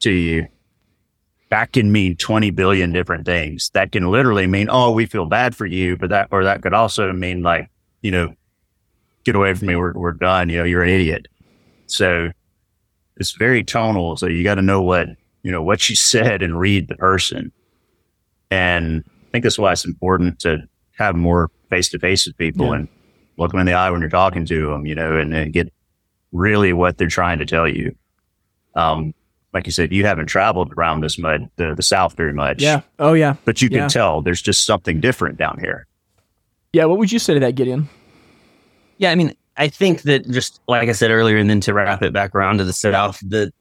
[0.00, 0.48] to you,
[1.50, 3.70] that can mean 20 billion different things.
[3.74, 6.72] That can literally mean, oh, we feel bad for you, but that, or that could
[6.74, 7.68] also mean like,
[8.00, 8.34] you know,
[9.24, 9.76] get away from me.
[9.76, 10.48] We're, we're done.
[10.48, 11.28] You know, you're an idiot.
[11.86, 12.30] So
[13.16, 14.16] it's very tonal.
[14.16, 15.08] So you got to know what,
[15.42, 17.52] you know, what you said and read the person.
[18.50, 20.58] And I think that's why it's important to
[20.96, 22.74] have more face to face with people Yeah.
[22.74, 22.88] and
[23.36, 25.72] look them in the eye when you're talking to them, you know, and, and get
[26.32, 27.94] really what they're trying to tell you.
[28.76, 29.12] Um,
[29.52, 32.60] like you said, you haven't traveled around this mud, the, the South very much.
[32.62, 32.82] Yeah.
[32.98, 33.34] Oh, yeah.
[33.44, 33.88] But you can Yeah.
[33.88, 35.86] tell there's just something different down here.
[36.72, 36.86] Yeah.
[36.86, 37.88] What would you say to that, Gideon?
[38.98, 42.02] Yeah, I mean, I think that just like I said earlier, and then to wrap
[42.02, 43.52] it back around to the South, that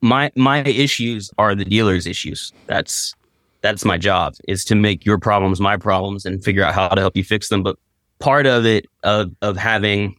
[0.00, 2.52] my my issues are the dealer's issues.
[2.66, 3.14] That's
[3.60, 7.00] that's my job is to make your problems my problems and figure out how to
[7.00, 7.62] help you fix them.
[7.62, 7.76] But
[8.18, 10.16] part of it of of having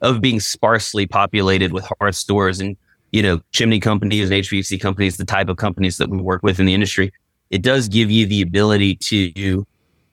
[0.00, 2.76] of being sparsely populated with hearth stores and
[3.14, 6.58] you know, chimney companies, and HVAC companies, the type of companies that we work with
[6.58, 7.12] in the industry,
[7.50, 9.64] it does give you the ability to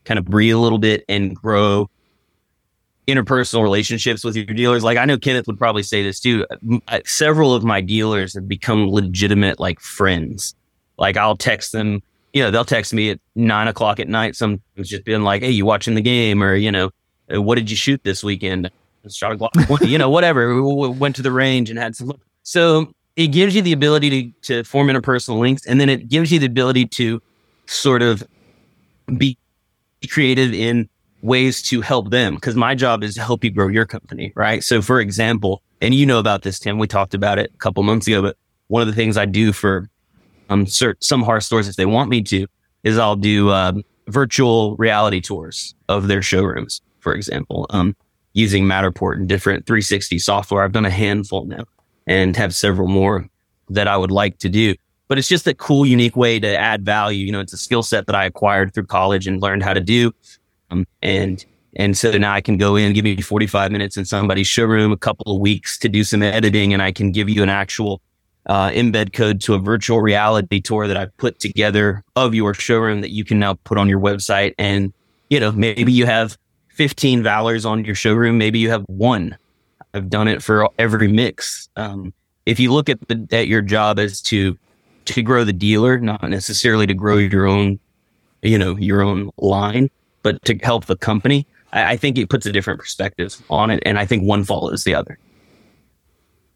[0.05, 1.89] kind of breathe a little bit and grow
[3.11, 4.83] interpersonal relationships with your dealers.
[4.83, 6.45] Like I know Kenneth would probably say this too.
[7.05, 10.55] Several of my dealers have become legitimate like friends.
[10.97, 12.01] Like I'll text them,
[12.33, 14.35] you know, they'll text me at nine o'clock at night.
[14.35, 16.43] Some just being like, Hey, you watching the game?
[16.43, 16.91] Or, you know,
[17.33, 18.69] uh, what did you shoot this weekend?
[19.09, 20.61] Shot a Glock, you know, whatever.
[20.61, 22.13] We went to the range and had some.
[22.43, 25.65] So it gives you the ability to, to form interpersonal links.
[25.65, 27.21] And then it gives you the ability to
[27.65, 28.23] sort of
[29.17, 29.37] be
[30.09, 30.89] creative in
[31.21, 34.63] ways to help them because my job is to help you grow your company, right?
[34.63, 37.83] So, for example, and you know about this, Tim, we talked about it a couple
[37.83, 39.89] months ago, but one of the things I do for
[40.49, 42.47] um, some hearth stores, if they want me to,
[42.83, 47.95] is I'll do um, virtual reality tours of their showrooms, for example, um,
[48.33, 50.63] using Matterport and different 360 software.
[50.63, 51.65] I've done a handful now
[52.07, 53.27] and have several more
[53.69, 54.75] that I would like to do.
[55.07, 57.25] But it's just a cool, unique way to add value.
[57.25, 59.81] You know, it's a skill set that I acquired through college and learned how to
[59.81, 60.13] do.
[60.71, 64.47] Um, and and so now I can go in, give you 45 minutes in somebody's
[64.47, 67.49] showroom, a couple of weeks to do some editing, and I can give you an
[67.49, 68.01] actual
[68.47, 73.01] uh, embed code to a virtual reality tour that I've put together of your showroom
[73.01, 74.53] that you can now put on your website.
[74.57, 74.91] And,
[75.29, 76.37] you know, maybe you have
[76.69, 79.37] 15 Valors on your showroom, maybe you have one.
[79.93, 81.69] I've done it for every mix.
[81.75, 82.13] Um,
[82.45, 84.57] if you look at the, at your job as to
[85.05, 87.79] to grow the dealer, not necessarily to grow your own,
[88.43, 89.89] you know, your own line,
[90.23, 93.81] but to help the company, I, I think it puts a different perspective on it.
[93.85, 95.17] And I think one follows the other.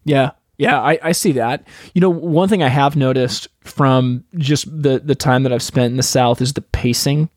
[0.04, 0.32] Yeah.
[0.58, 1.66] Yeah, I, I see that.
[1.92, 5.90] You know, one thing I have noticed from just the the time that I've spent
[5.90, 7.28] in the South is the pacing.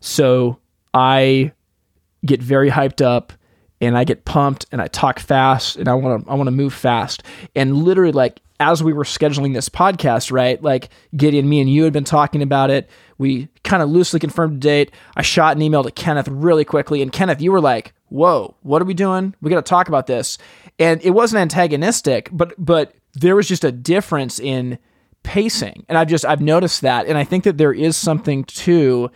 [0.00, 0.58] So
[0.92, 1.52] I
[2.26, 3.32] get very hyped up
[3.80, 6.52] and I get pumped and I talk fast and I want to I want to
[6.52, 7.22] move fast.
[7.54, 10.62] And literally like as we were scheduling this podcast, right?
[10.62, 12.88] Like Gideon, me and you had been talking about it.
[13.18, 14.92] We kind of loosely confirmed a date.
[15.16, 18.80] I shot an email to Kenneth really quickly, and Kenneth, you were like, "Whoa, what
[18.80, 19.34] are we doing?
[19.40, 20.38] We got to talk about this."
[20.78, 24.78] And it wasn't antagonistic, but but there was just a difference in
[25.22, 29.10] pacing, and I've just I've noticed that, and I think that there is something to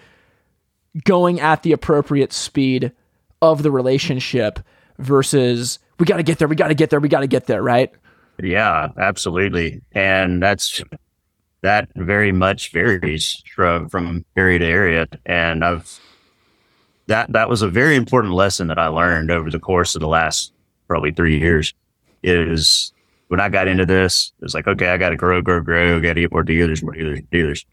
[1.04, 2.92] going at the appropriate speed
[3.42, 4.60] of the relationship
[4.98, 7.46] versus we got to get there, we got to get there, we got to get
[7.46, 7.90] there, right?
[8.42, 9.82] Yeah, absolutely.
[9.92, 10.82] And that's
[11.62, 15.06] that very much varies from from area to area.
[15.26, 16.00] And I've
[17.06, 20.08] that that was a very important lesson that I learned over the course of the
[20.08, 20.52] last
[20.88, 21.74] probably three years.
[22.22, 22.92] Is
[23.28, 26.14] when I got into this, it's like, okay, I got to grow, grow, grow, got
[26.14, 27.66] to get more dealers, more dealers, dealers.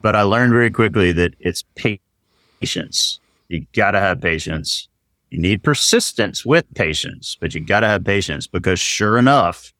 [0.00, 3.20] But I learned very quickly that it's patience.
[3.48, 4.88] You got to have patience
[5.30, 9.72] you need persistence with patience, but you got to have patience because sure enough,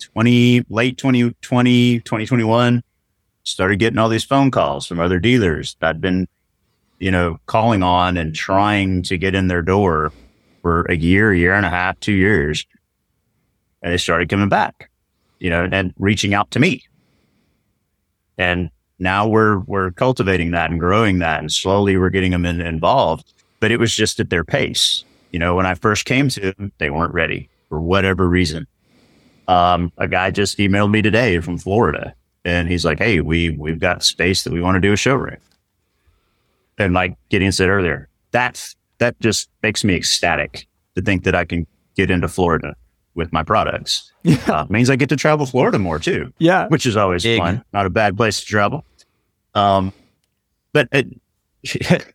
[0.00, 2.82] 20, late 2020, 2021,
[3.44, 6.26] started getting all these phone calls from other dealers that I'd been,
[6.98, 10.12] you know, calling on and trying to get in their door
[10.62, 12.66] for a year, year and a half, two years.
[13.82, 14.90] And they started coming back,
[15.38, 16.82] you know, and reaching out to me.
[18.36, 22.60] And now we're, we're cultivating that and growing that and slowly we're getting them in,
[22.60, 25.04] involved but it was just at their pace.
[25.32, 28.66] You know, when I first came to them, they weren't ready for whatever reason.
[29.48, 33.78] Um, a guy just emailed me today from Florida and he's like, Hey, we, we've
[33.78, 35.38] got space that we want to do a showroom.
[36.78, 41.44] And like Gideon said earlier, that's, that just makes me ecstatic to think that I
[41.44, 42.74] can get into Florida
[43.16, 44.12] with my products.
[44.22, 44.36] Yeah.
[44.46, 46.32] Uh, means I get to travel Florida more too.
[46.38, 46.68] Yeah.
[46.68, 47.40] Which is always Big.
[47.40, 47.64] fun.
[47.72, 48.84] Not a bad place to travel.
[49.54, 49.92] Um,
[50.72, 51.08] but it,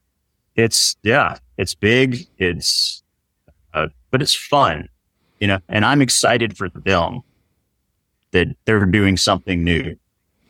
[0.56, 2.28] it's yeah, it's big.
[2.38, 3.02] It's
[3.74, 4.88] uh, but it's fun,
[5.40, 5.60] you know.
[5.68, 7.24] And I'm excited for the film
[8.32, 9.98] that they're doing something new,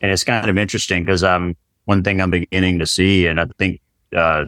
[0.02, 3.46] and it's kind of interesting because I'm one thing I'm beginning to see, and I
[3.58, 3.80] think
[4.14, 4.46] uh,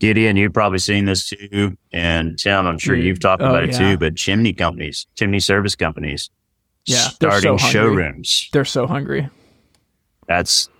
[0.00, 3.74] Gideon, you've probably seen this too, and Tim, I'm sure you've talked oh, about it
[3.74, 3.98] too.
[3.98, 6.30] But chimney companies, chimney service companies,
[6.86, 8.48] yeah, starting so showrooms.
[8.52, 9.28] They're so hungry.
[10.26, 10.70] That's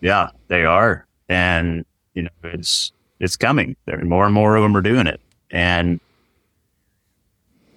[0.00, 1.84] yeah, they are, and
[2.14, 3.76] you know, it's it's coming.
[3.84, 5.20] There more and more of them are doing it.
[5.50, 6.00] And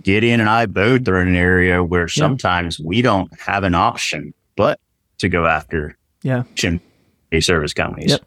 [0.02, 4.34] Gideon and I both are in an area where sometimes we don't have an option
[4.56, 4.80] but
[5.18, 6.80] to go after yeah chimney
[7.42, 8.12] service companies.
[8.12, 8.26] Yep.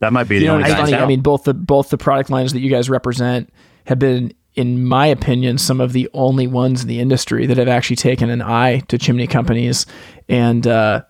[0.00, 0.94] That might be the you only know, funny.
[0.94, 3.52] I mean, both the both the product lines that you guys represent
[3.86, 7.68] have been, in my opinion, some of the only ones in the industry that have
[7.68, 9.86] actually taken an eye to chimney companies,
[10.28, 11.02] and uh,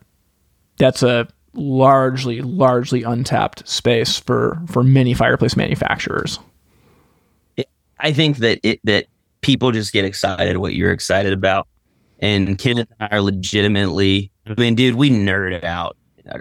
[0.78, 6.38] that's a largely, largely untapped space for for many fireplace manufacturers.
[7.98, 9.06] I think that it that
[9.40, 11.68] people just get excited what you're excited about.
[12.20, 15.96] And Kenneth and I are legitimately, I mean, dude, we nerd it out.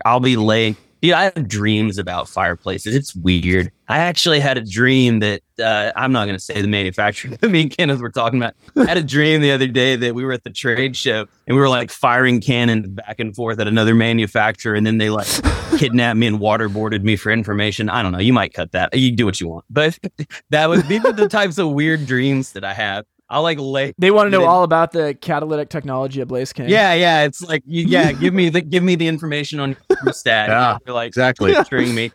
[0.05, 2.95] I'll be laying, dude, I have dreams about fireplaces.
[2.95, 3.71] It's weird.
[3.89, 7.49] I actually had a dream that uh, I'm not going to say the manufacturer that
[7.49, 8.55] me and Kenneth were talking about.
[8.77, 11.55] I had a dream the other day that we were at the trade show and
[11.55, 14.75] we were like firing cannons back and forth at another manufacturer.
[14.75, 15.27] And then they like
[15.77, 17.89] kidnapped me and waterboarded me for information.
[17.89, 18.19] I don't know.
[18.19, 18.97] You might cut that.
[18.97, 19.65] You do what you want.
[19.69, 19.99] But
[20.51, 23.05] that was, these are the types of weird dreams that I have.
[23.33, 23.93] I'll like lay.
[23.97, 26.69] They want to know all about the catalytic technology of Blaze King.
[26.69, 27.23] Yeah, yeah.
[27.23, 30.49] It's like, yeah, give me the give me the information on your stat.
[30.53, 31.53] Yeah, You're like exactly.
[31.63, 32.11] String me.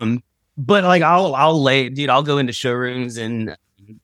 [0.00, 0.22] Um,
[0.58, 2.10] but like I'll I'll lay, dude.
[2.10, 3.56] I'll go into showrooms and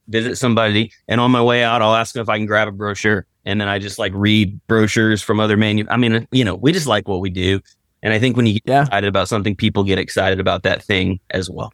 [0.08, 2.72] visit somebody, and on my way out, I'll ask them if I can grab a
[2.72, 5.84] brochure, and then I just like read brochures from other manu.
[5.90, 7.60] I mean, you know, we just like what we do,
[8.02, 8.82] and I think when you get Yeah.
[8.82, 11.72] excited about something, people get excited about that thing as well.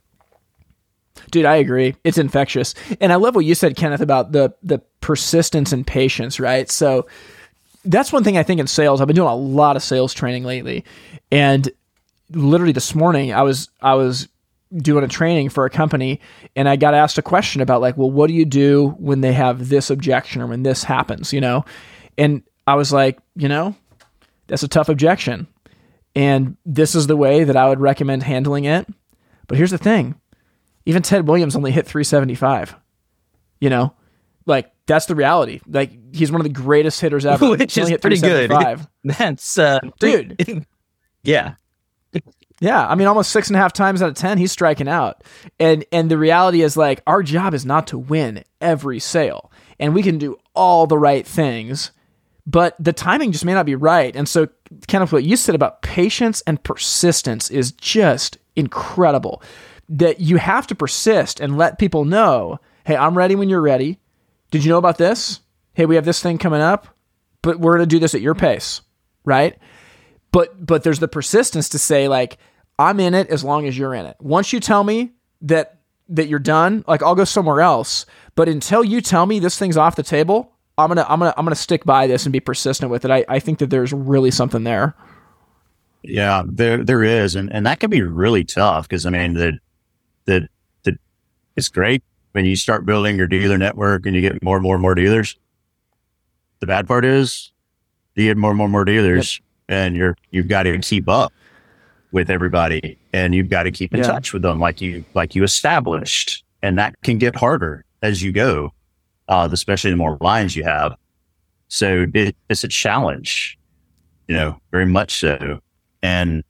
[1.30, 1.94] Dude, I agree.
[2.04, 2.74] It's infectious.
[3.00, 6.70] And I love what you said, Kenneth, about the the persistence and patience, right?
[6.70, 7.06] So
[7.84, 9.00] that's one thing I think in sales.
[9.00, 10.84] I've been doing a lot of sales training lately.
[11.30, 11.70] And
[12.30, 14.28] literally this morning I was I was
[14.76, 16.20] doing a training for a company
[16.54, 19.32] and I got asked a question about like, well, what do you do when they
[19.32, 21.64] have this objection or when this happens, you know?
[22.18, 23.74] And I was like, you know,
[24.46, 25.46] that's a tough objection.
[26.14, 28.86] And this is the way that I would recommend handling it.
[29.46, 30.16] But here's the thing
[30.88, 32.74] even Ted Williams only hit 375.
[33.60, 33.94] You know,
[34.46, 35.60] like that's the reality.
[35.68, 37.50] Like he's one of the greatest hitters ever.
[37.50, 38.48] Which is hit pretty good.
[38.50, 38.88] 375.
[39.04, 40.66] That's uh, Dude.
[41.22, 41.54] yeah,
[42.58, 45.22] Yeah, I mean, almost six and a half times out of ten, he's striking out,
[45.60, 49.94] and and the reality is like our job is not to win every sale, and
[49.94, 51.90] we can do all the right things,
[52.46, 54.16] but the timing just may not be right.
[54.16, 54.48] And so,
[54.88, 59.42] kind of what you said about patience and persistence is just incredible.
[59.88, 63.98] That you have to persist and let people know, hey, I'm ready when you're ready.
[64.50, 65.40] Did you know about this?
[65.74, 66.88] Hey, we have this thing coming up,
[67.42, 68.82] but we're going to do this at your pace,
[69.24, 69.58] right?
[70.32, 72.38] but but there's the persistence to say like
[72.78, 74.16] I'm in it as long as you're in it.
[74.20, 75.12] Once you tell me
[75.42, 75.78] that
[76.08, 78.06] that you're done, like I'll go somewhere else.
[78.34, 81.44] But until you tell me this thing's off the table, I'm gonna I'm gonna I'm
[81.44, 83.10] gonna stick by this and be persistent with it.
[83.10, 84.94] I, I think that there's really something there.
[86.02, 89.58] Yeah, there there is, and and that can be really tough because I mean the
[90.28, 90.48] the
[91.56, 94.76] it's great when you start building your dealer network and you get more and more
[94.76, 95.36] and more dealers.
[96.60, 97.50] The bad part is
[98.14, 101.32] you get more and more and more dealers, and you're you've got to keep up
[102.12, 104.06] with everybody, and you've got to keep in Yeah.
[104.06, 108.30] touch with them like you like you established, and that can get harder as you
[108.30, 108.72] go,
[109.28, 110.94] uh, especially the more lines you have.
[111.68, 113.58] So it, it's a challenge,
[114.28, 115.60] you know, very much so.
[116.02, 116.44] And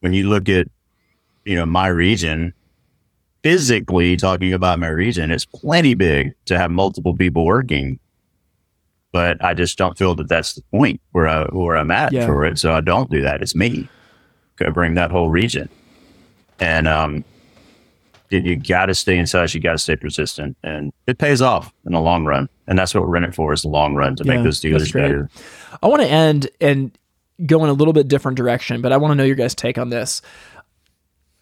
[0.00, 0.68] when you look at,
[1.44, 2.54] you know, my region,
[3.44, 8.00] physically talking about my region, it's plenty big to have multiple people working.
[9.12, 12.26] But I just don't feel that that's the point where I where I'm at Yeah.
[12.26, 12.58] for it.
[12.58, 13.42] So I don't do that.
[13.42, 13.88] It's me
[14.56, 15.68] covering that whole region,
[16.58, 17.22] and um,
[18.30, 19.54] you, got to stay in touch.
[19.54, 22.48] You got to stay persistent, and it pays off in the long run.
[22.66, 24.58] And that's what we're in it for: is the long run to Yeah, make those
[24.58, 25.28] dealers better.
[25.82, 26.90] I want to end and
[27.46, 29.78] go in a little bit different direction, but I want to know your guys' take
[29.78, 30.22] on this.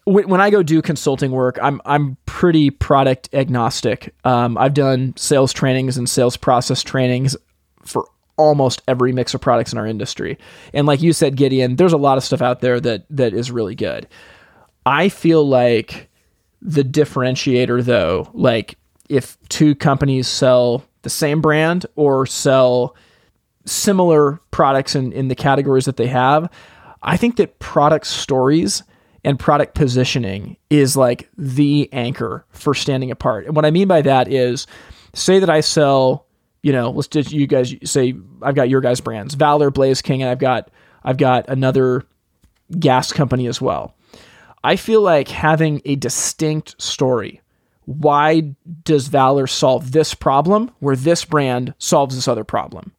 [0.05, 4.13] When, I go do consulting work, I'm I'm pretty product agnostic.
[4.25, 7.37] Um, I've done sales trainings and sales process trainings
[7.85, 10.37] for almost every mix of products in our industry.
[10.73, 13.51] And like you said, Gideon, there's a lot of stuff out there that that is
[13.51, 14.07] really good.
[14.85, 16.09] I feel like
[16.61, 18.77] the differentiator though, like
[19.09, 22.95] if two companies sell the same brand or sell
[23.65, 26.51] similar products in, in the categories that they have,
[27.01, 28.83] I think that product stories
[29.23, 33.45] and product positioning is like the anchor for standing apart.
[33.45, 34.67] And what I mean by that is
[35.13, 36.25] say that I sell,
[36.61, 40.21] you know, let's just you guys say I've got your guys' brands, Valor, Blaze King,
[40.21, 40.69] and I've got
[41.03, 42.05] I've got another
[42.79, 43.95] gas company as well.
[44.63, 47.41] I feel like having a distinct story.
[47.85, 52.93] Why does Valor solve this problem where this brand solves this other problem?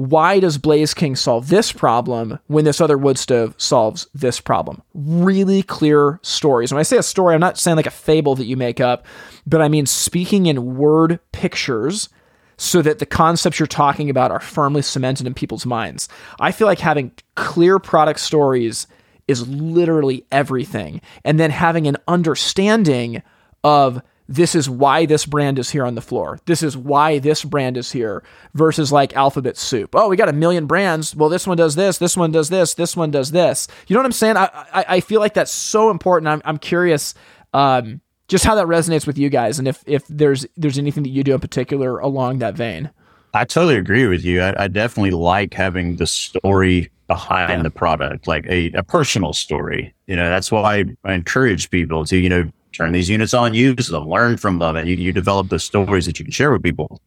[0.00, 4.80] Why does Blaze King solve this problem when this other wood stove solves this problem?
[4.94, 6.72] Really clear stories.
[6.72, 9.04] When I say a story, I'm not saying like a fable that you make up,
[9.46, 12.08] but I mean speaking in word pictures
[12.56, 16.08] so that the concepts you're talking about are firmly cemented in people's minds.
[16.40, 18.86] I feel like having clear product stories
[19.28, 21.02] is literally everything.
[21.26, 23.22] And then having an understanding
[23.62, 24.00] of
[24.30, 26.38] this is why this brand is here on the floor.
[26.46, 28.22] This is why this brand is here
[28.54, 29.90] versus like alphabet soup.
[29.96, 31.16] Oh, we got a million brands.
[31.16, 33.66] Well, this one does this, this one does this, this one does this.
[33.88, 34.36] You know what I'm saying?
[34.36, 36.28] I I, I feel like that's so important.
[36.28, 37.12] I'm I'm curious
[37.52, 41.10] um, just how that resonates with you guys, and if if there's there's anything that
[41.10, 42.88] you do in particular along that vein.
[43.34, 44.42] I totally agree with you.
[44.42, 47.62] I, I definitely like having the story behind yeah.
[47.62, 49.92] the product, like a, a personal story.
[50.06, 53.54] You know, that's why I, I encourage people to, you know, turn these units on,
[53.54, 56.52] use them, learn from them, and you, you develop the stories that you can share
[56.52, 57.00] with people.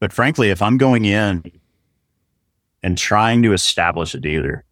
[0.00, 1.44] But frankly, if I'm going in
[2.82, 4.64] and trying to establish a dealer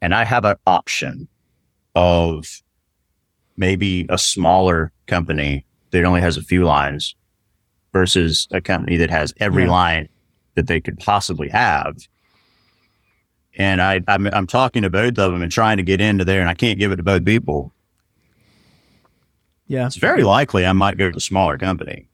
[0.00, 1.28] and I have an option
[1.94, 2.62] of
[3.56, 7.16] maybe a smaller company that only has a few lines
[7.92, 9.70] versus a company that has every yeah.
[9.70, 10.08] line
[10.54, 11.96] that they could possibly have.
[13.56, 16.40] And I, I'm, I'm talking to both of them and trying to get into there,
[16.40, 17.72] and I can't give it to both people.
[19.68, 19.86] Yeah.
[19.86, 22.08] It's very likely I might go to a smaller company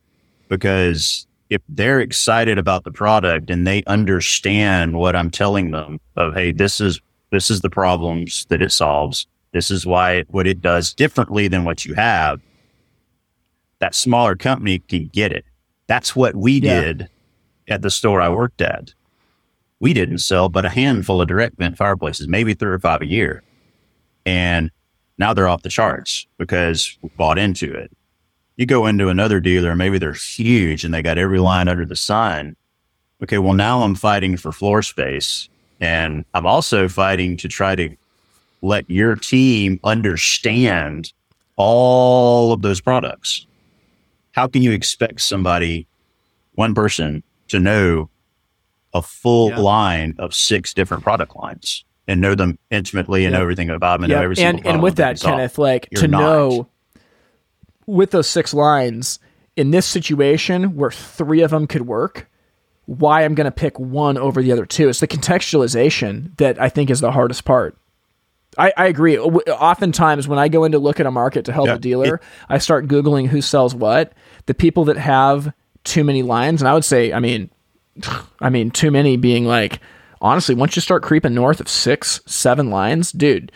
[0.49, 6.35] because if they're excited about the product and they understand what I'm telling them of,
[6.35, 7.01] hey, this is
[7.31, 9.27] this is the problems that it solves.
[9.53, 12.41] This is why it, what it does differently than what you have.
[13.79, 15.45] That smaller company can get it.
[15.87, 16.81] That's what we yeah.
[16.81, 17.09] did
[17.69, 18.95] at the store I worked at.
[19.81, 23.07] We didn't sell but a handful of direct vent fireplaces, maybe three or five a
[23.07, 23.43] year.
[24.25, 24.71] And
[25.19, 27.91] now they're off the charts because we bought into it.
[28.57, 31.97] You go into another dealer, maybe they're huge and they got every line under the
[31.97, 32.57] sun.
[33.23, 35.49] Okay, well, now I'm fighting for floor space.
[35.81, 37.97] And I'm also fighting to try to
[38.63, 41.13] let your team understand
[41.57, 43.47] all of those products.
[44.33, 45.87] How can you expect somebody,
[46.55, 48.09] one person, to know
[48.95, 49.59] a full yeah.
[49.59, 54.05] line of six different product lines and know them intimately and know everything about them
[54.05, 56.21] and know every single and, and with that, Kenneth, like You're to not.
[56.21, 56.69] know
[57.87, 59.19] with those six lines
[59.57, 62.29] in this situation where three of them could work,
[62.87, 64.89] why I'm going to pick one over the other two.
[64.89, 67.77] It's the contextualization that I think is the hardest part.
[68.57, 69.19] I, I agree.
[69.19, 72.15] Oftentimes, when I go in to look at a market to help yeah, a dealer,
[72.17, 74.13] it, I start Googling who sells what.
[74.47, 75.53] The people that have
[75.83, 77.51] too many lines, and I would say, I mean,
[78.41, 79.81] I mean, too many being like,
[80.25, 83.53] honestly, once you start creeping north of six, seven lines, dude,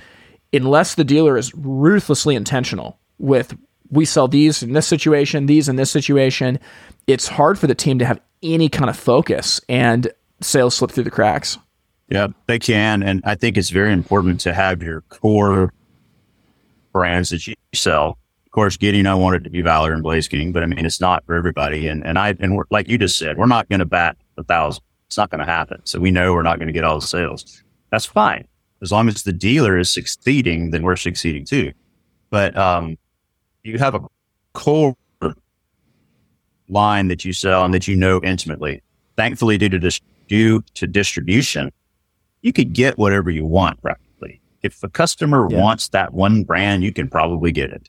[0.53, 3.57] unless the dealer is ruthlessly intentional with
[3.91, 6.61] we sell these in this situation, these in this situation,
[7.07, 11.05] it's hard for the team to have any kind of focus and sales slip through
[11.05, 11.59] the cracks.
[12.11, 13.03] Yeah, they can.
[13.03, 15.73] And I think it's very important to have your core
[16.93, 20.53] brands that you sell of course, Gideon, I wanted to be Valor and Blaze King,
[20.53, 21.87] but I mean, it's not for everybody.
[21.87, 24.83] And, and I, and like you just said, we're not going to bat a thousand.
[25.09, 25.81] It's not going to happen.
[25.85, 27.63] So we know we're not going to get all the sales.
[27.91, 28.47] That's fine.
[28.81, 31.73] As long as the dealer is succeeding, then we're succeeding too.
[32.31, 32.97] But, um,
[33.65, 34.01] you have a
[34.53, 34.95] core
[36.69, 38.83] line that you sell and that you know intimately.
[39.17, 41.73] Thankfully, due to, dis- due to distribution,
[42.43, 44.41] you could get whatever you want practically.
[44.63, 45.61] If a customer yeah.
[45.61, 47.89] wants that one brand, you can probably get it.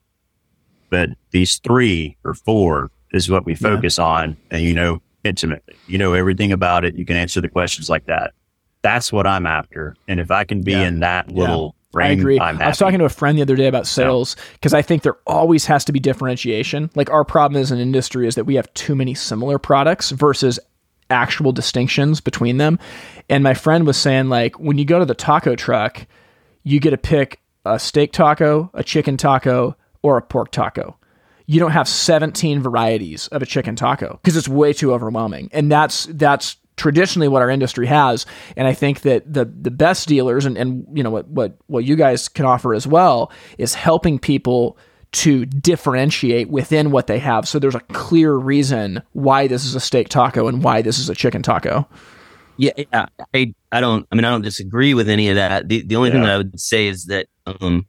[0.89, 4.05] But these three or four is what we focus yeah.
[4.05, 4.38] on.
[4.49, 6.95] And you know, intimately, you know everything about it.
[6.95, 8.34] You can answer the questions like that.
[8.82, 9.95] That's what I'm after.
[10.07, 10.88] And if I can be yeah.
[10.88, 11.80] in that little yeah.
[11.91, 12.39] Frame, I agree.
[12.39, 15.17] i was talking to a friend the other day about sales because I think there
[15.26, 16.91] always has to be differentiation.
[16.93, 20.59] Like our problem as an industry is that we have too many similar products versus
[21.09, 22.78] actual distinctions between them.
[23.28, 26.05] And my friend was saying like when you go to the taco truck,
[26.63, 30.95] you get to pick a steak taco, a chicken taco, or a pork taco.
[31.50, 35.50] You don't have 17 varieties of a chicken taco because it's way too overwhelming.
[35.52, 38.28] And that's that's traditionally what our industry has.
[38.56, 41.86] And I think that the the best dealers and, and you know what what what
[41.86, 44.78] you guys can offer as well is helping people
[45.12, 47.47] to differentiate within what they have.
[47.47, 51.10] So there's a clear reason why this is a steak taco and why this is
[51.10, 51.88] a chicken taco.
[52.58, 52.72] Yeah,
[53.34, 55.68] I I don't I mean I don't disagree with any of that.
[55.68, 56.14] The the only yeah.
[56.14, 57.88] thing that I would say is that um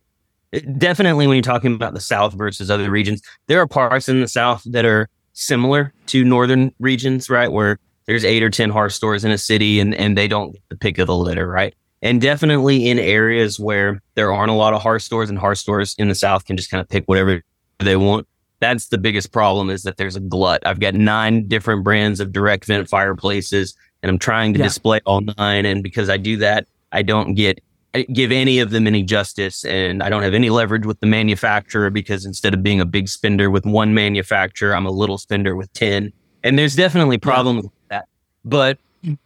[0.78, 4.28] definitely when you're talking about the South versus other regions, there are parts in the
[4.28, 7.50] South that are similar to northern regions, right?
[7.50, 10.62] Where there's eight or 10 hearth stores in a city and, and they don't get
[10.68, 11.74] the pick of the litter, right?
[12.02, 15.94] And definitely in areas where there aren't a lot of hearth stores and hearth stores
[15.98, 17.42] in the South can just kind of pick whatever
[17.78, 18.26] they want.
[18.58, 20.62] That's the biggest problem is that there's a glut.
[20.66, 24.66] I've got nine different brands of direct vent fireplaces and I'm trying to yeah.
[24.66, 25.66] display all nine.
[25.66, 27.62] And because I do that, I don't get
[28.12, 31.90] give any of them any justice and I don't have any leverage with the manufacturer
[31.90, 35.72] because instead of being a big spender with one manufacturer, I'm a little spender with
[35.72, 36.12] 10.
[36.44, 38.06] And there's definitely problems with that.
[38.44, 39.18] But mm.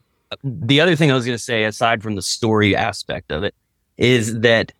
[0.42, 3.54] the other thing I was going to say, aside from the story aspect of it,
[3.96, 4.72] is that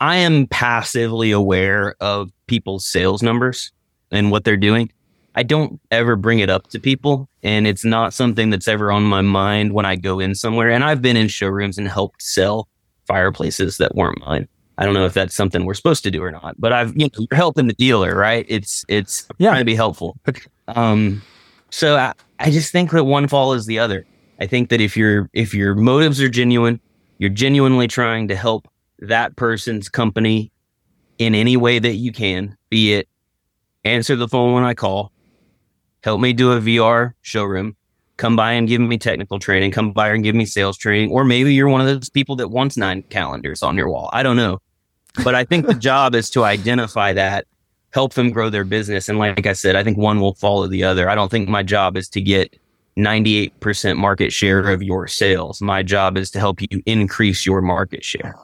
[0.00, 3.70] I am passively aware of people's sales numbers
[4.10, 4.90] and what they're doing.
[5.34, 9.04] I don't ever bring it up to people, and it's not something that's ever on
[9.04, 10.70] my mind when I go in somewhere.
[10.70, 12.66] And I've been in showrooms and helped sell
[13.10, 14.46] fireplaces that weren't mine.
[14.78, 17.06] I don't know if that's something we're supposed to do or not, but I've, you
[17.06, 18.46] know, you're helping the dealer, right?
[18.48, 19.50] It's, it's yeah.
[19.50, 20.16] trying to be helpful.
[20.68, 21.22] Um,
[21.70, 24.06] so I, I just think that one follows the other.
[24.38, 26.80] I think that if your, if your motives are genuine,
[27.18, 28.68] you're genuinely trying to help
[29.00, 30.52] that person's company
[31.18, 33.08] in any way that you can, be it
[33.84, 35.10] answer the phone when I call,
[36.04, 37.76] help me do a VR showroom,
[38.20, 41.24] come by and give me technical training, come by and give me sales training, or
[41.24, 44.10] maybe you're one of those people that wants nine calendars on your wall.
[44.12, 44.60] I don't know.
[45.24, 47.46] But I think the job is to identify that,
[47.92, 49.08] help them grow their business.
[49.08, 51.08] And like I said, I think one will follow the other.
[51.08, 52.54] I don't think my job is to get
[52.98, 55.62] 98% market share of your sales.
[55.62, 58.34] My job is to help you increase your market share.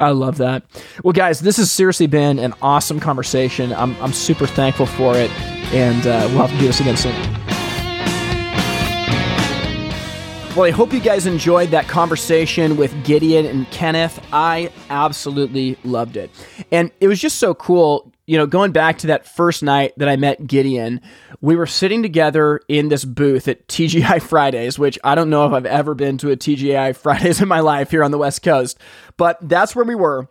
[0.00, 0.64] I love that.
[1.04, 3.72] Well, guys, this has seriously been an awesome conversation.
[3.74, 5.30] I'm, I'm super thankful for it,
[5.72, 7.39] and uh, we'll have to do this again soon.
[10.56, 14.20] Well, I hope you guys enjoyed that conversation with Gideon and Kenneth.
[14.32, 16.28] I absolutely loved it.
[16.72, 20.08] And it was just so cool, you know, going back to that first night that
[20.08, 21.02] I met Gideon,
[21.40, 25.52] we were sitting together in this booth at TGI Fridays, which I don't know if
[25.52, 28.76] I've ever been to a TGI Fridays in my life here on the West Coast,
[29.16, 30.28] but that's where we were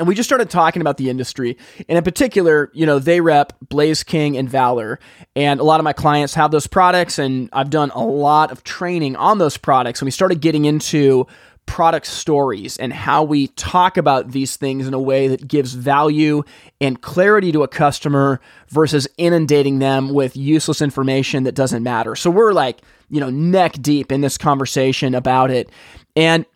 [0.00, 1.58] and we just started talking about the industry.
[1.86, 4.98] And in particular, you know, they rep Blaze King and Valor.
[5.36, 8.64] And a lot of my clients have those products, and I've done a lot of
[8.64, 10.00] training on those products.
[10.00, 11.26] And we started getting into
[11.66, 16.42] product stories and how we talk about these things in a way that gives value
[16.80, 22.16] and clarity to a customer versus inundating them with useless information that doesn't matter.
[22.16, 22.80] So we're like,
[23.10, 25.68] you know, neck deep in this conversation about it.
[26.16, 26.46] And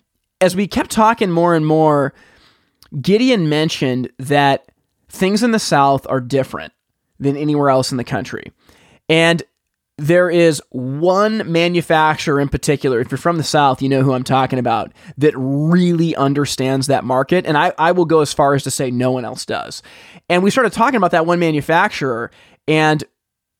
[0.40, 2.14] as we kept talking more and more,
[3.00, 4.70] Gideon mentioned that
[5.08, 6.72] things in the South are different
[7.18, 8.52] than anywhere else in the country.
[9.08, 9.42] And
[9.96, 14.24] there is one manufacturer in particular, if you're from the South, you know who I'm
[14.24, 17.46] talking about, that really understands that market.
[17.46, 19.82] And I, I will go as far as to say no one else does.
[20.28, 22.32] And we started talking about that one manufacturer
[22.66, 23.04] and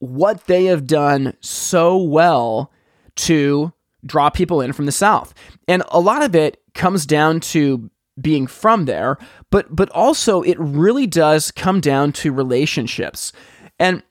[0.01, 2.73] what they have done so well
[3.17, 3.73] to
[4.05, 5.35] draw people in from the South.
[5.69, 9.19] And a lot of it comes down to being from there,
[9.51, 13.33] but but also it really does come down to relationships.
[13.79, 14.03] And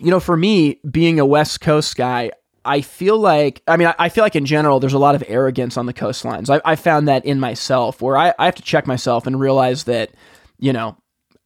[0.00, 2.32] you know, for me, being a West Coast guy,
[2.64, 5.76] I feel like, I mean, I, feel like in general, there's a lot of arrogance
[5.76, 6.48] on the coastlines.
[6.48, 9.84] I, I found that in myself where I, I have to check myself and realize
[9.84, 10.12] that,
[10.58, 10.96] you know,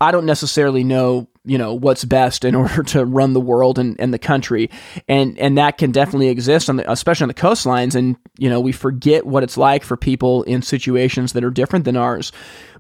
[0.01, 3.99] I don't necessarily know you know what's best in order to run the world and,
[3.99, 4.71] and the country.
[5.09, 7.95] And and that can definitely exist on the especially on the coastlines.
[7.95, 11.85] And you know we forget what it's like for people in situations that are different
[11.85, 12.33] than ours.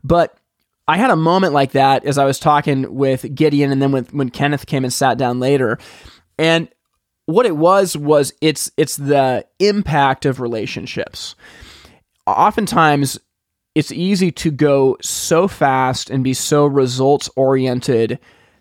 [0.04, 0.38] But
[0.88, 4.04] I had a moment like that as I was talking with Gideon and then when,
[4.06, 5.78] when Kenneth came and sat down later.
[6.38, 6.68] And
[7.26, 11.34] what it was was it's it's the impact of relationships.
[12.26, 13.18] Oftentimes
[13.74, 18.18] it's easy to go so fast and be so results oriented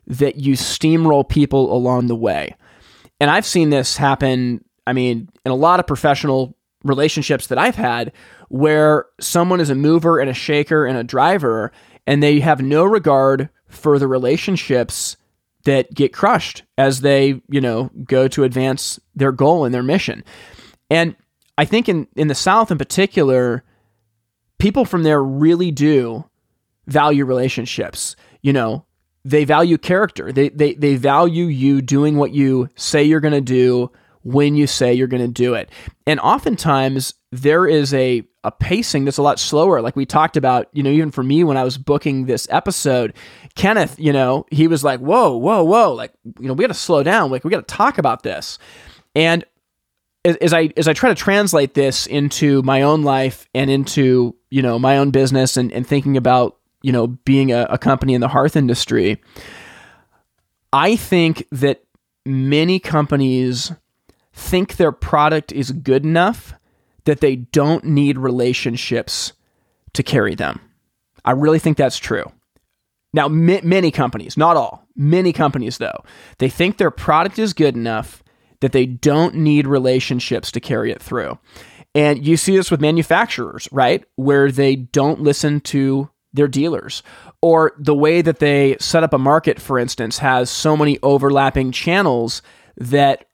[0.07, 2.55] that you steamroll people along the way.
[3.19, 7.75] And I've seen this happen, I mean, in a lot of professional relationships that I've
[7.75, 8.11] had
[8.49, 11.71] where someone is a mover and a shaker and a driver
[12.05, 15.17] and they have no regard for the relationships
[15.63, 20.23] that get crushed as they, you know, go to advance their goal and their mission.
[20.89, 21.15] And
[21.57, 23.63] I think in in the South in particular,
[24.59, 26.23] people from there really do
[26.87, 28.15] value relationships.
[28.41, 28.85] You know,
[29.25, 30.31] they value character.
[30.31, 34.67] They they they value you doing what you say you're going to do when you
[34.67, 35.69] say you're going to do it.
[36.07, 40.67] And oftentimes there is a a pacing that's a lot slower like we talked about,
[40.71, 43.15] you know, even for me when I was booking this episode,
[43.55, 46.75] Kenneth, you know, he was like, "Whoa, whoa, whoa, like, you know, we got to
[46.75, 47.31] slow down.
[47.31, 48.59] Like we got to talk about this."
[49.15, 49.43] And
[50.23, 54.61] as I as I try to translate this into my own life and into you
[54.61, 58.21] know my own business and, and thinking about you know being a, a company in
[58.21, 59.19] the hearth industry,
[60.71, 61.83] I think that
[62.25, 63.71] many companies
[64.33, 66.53] think their product is good enough
[67.05, 69.33] that they don't need relationships
[69.93, 70.59] to carry them.
[71.23, 72.31] I really think that's true.
[73.13, 76.03] Now, many companies, not all, many companies though,
[76.37, 78.21] they think their product is good enough
[78.59, 81.39] that they don't need relationships to carry it through.
[81.95, 84.03] And you see this with manufacturers, right?
[84.17, 87.01] Where they don't listen to their dealers
[87.41, 91.71] or the way that they set up a market, for instance, has so many overlapping
[91.71, 92.41] channels
[92.77, 93.25] that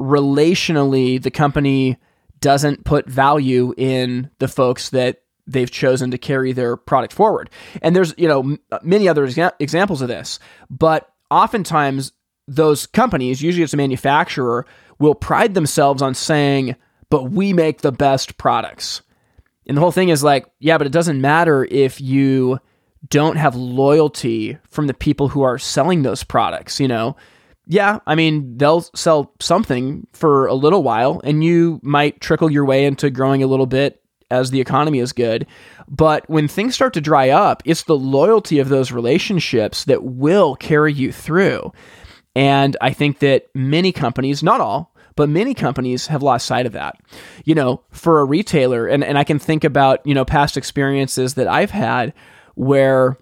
[0.00, 1.96] relationally the company
[2.40, 7.50] doesn't put value in the folks that they've chosen to carry their product forward.
[7.80, 10.38] And there's, you know, many other exa- examples of this,
[10.70, 12.12] but oftentimes
[12.46, 14.66] those companies, usually it's a manufacturer,
[14.98, 16.76] will pride themselves on saying,
[17.10, 19.02] but we make the best products.
[19.66, 22.58] And the whole thing is like, yeah, but it doesn't matter if you
[23.08, 27.16] don't have loyalty from the people who are selling those products, you know?
[27.66, 32.64] Yeah, I mean, they'll sell something for a little while and you might trickle your
[32.64, 35.46] way into growing a little bit as the economy is good.
[35.88, 40.56] But when things start to dry up, it's the loyalty of those relationships that will
[40.56, 41.72] carry you through.
[42.34, 46.72] And I think that many companies, not all, but many companies have lost sight of
[46.72, 46.96] that.
[47.44, 51.34] You know, for a retailer, and, and I can think about, you know, past experiences
[51.34, 52.12] that I've had
[52.54, 53.18] where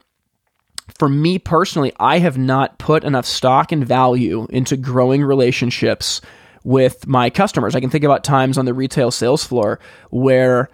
[0.98, 6.20] for me personally, I have not put enough stock and value into growing relationships
[6.64, 7.74] with my customers.
[7.74, 9.80] I can think about times on the retail sales floor
[10.10, 10.68] where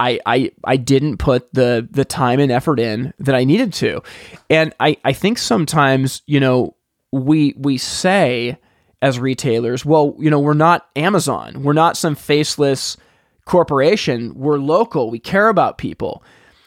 [0.00, 4.02] I, I I didn't put the the time and effort in that I needed to.
[4.50, 6.74] And I, I think sometimes, you know,
[7.12, 8.58] we we say
[9.02, 11.62] as retailers, well, you know, we're not Amazon.
[11.62, 12.96] We're not some faceless
[13.44, 14.32] corporation.
[14.34, 15.10] We're local.
[15.10, 16.22] We care about people.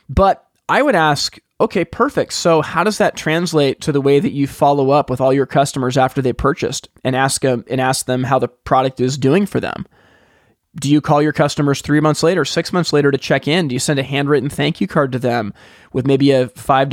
[0.10, 2.34] But I would ask, okay, perfect.
[2.34, 5.46] So how does that translate to the way that you follow up with all your
[5.46, 9.46] customers after they purchased and ask them and ask them how the product is doing
[9.46, 9.88] for them?
[10.78, 13.70] Do you call your customers three months later, six months later to check in?
[13.70, 15.54] Do you send a handwritten thank you card to them
[15.94, 16.90] with maybe a $5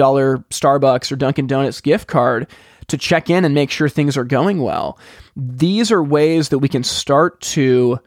[0.50, 2.46] Starbucks or Dunkin' Donuts gift card
[2.86, 4.98] to check in and make sure things are going well?
[5.36, 7.98] These are ways that we can start to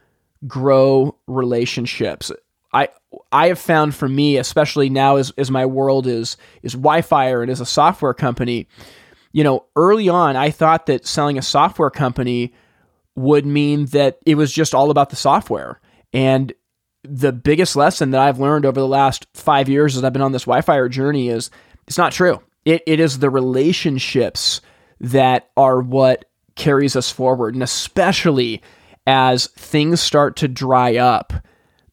[0.48, 2.32] grow relationships.
[2.74, 2.90] I
[3.32, 7.50] I have found for me, especially now as, as my world is is WhyFire and
[7.50, 8.68] as a software company,
[9.32, 12.54] you know, early on I thought that selling a software company
[13.16, 15.80] would mean that it was just all about the software.
[16.14, 16.54] And
[17.04, 20.32] the biggest lesson that I've learned over the last five years as I've been on
[20.32, 21.50] this WhyFire journey is
[21.88, 22.42] it's not true.
[22.66, 24.60] It, it is the relationships
[25.00, 26.26] that are what
[26.56, 27.54] carries us forward.
[27.54, 28.62] And especially
[29.08, 31.34] as things start to dry up,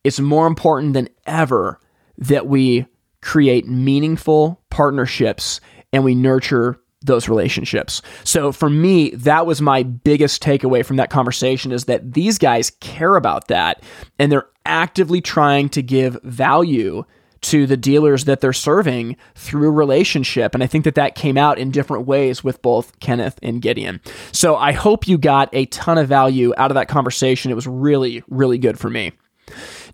[0.05, 1.81] it's more important than ever
[2.19, 2.87] that we
[3.21, 5.61] create meaningful partnerships
[5.93, 8.01] and we nurture those relationships.
[8.25, 12.71] So for me, that was my biggest takeaway from that conversation is that these guys
[12.81, 13.83] care about that
[14.19, 17.05] and they're actively trying to give value
[17.43, 20.55] to the dealers that they're serving through relationship.
[20.55, 24.01] And I think that that came out in different ways with both Kenneth and Gideon.
[24.33, 27.51] So I hope you got a ton of value out of that conversation.
[27.51, 29.13] It was really, really good for me.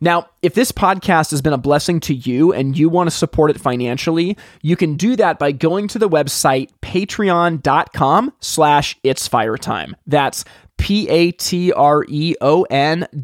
[0.00, 3.50] Now, if this podcast has been a blessing to you and you want to support
[3.50, 9.56] it financially, you can do that by going to the website patreon.com slash it's fire
[9.56, 9.96] time.
[10.06, 10.44] That's
[10.78, 11.68] P-A-T-R-E-O-N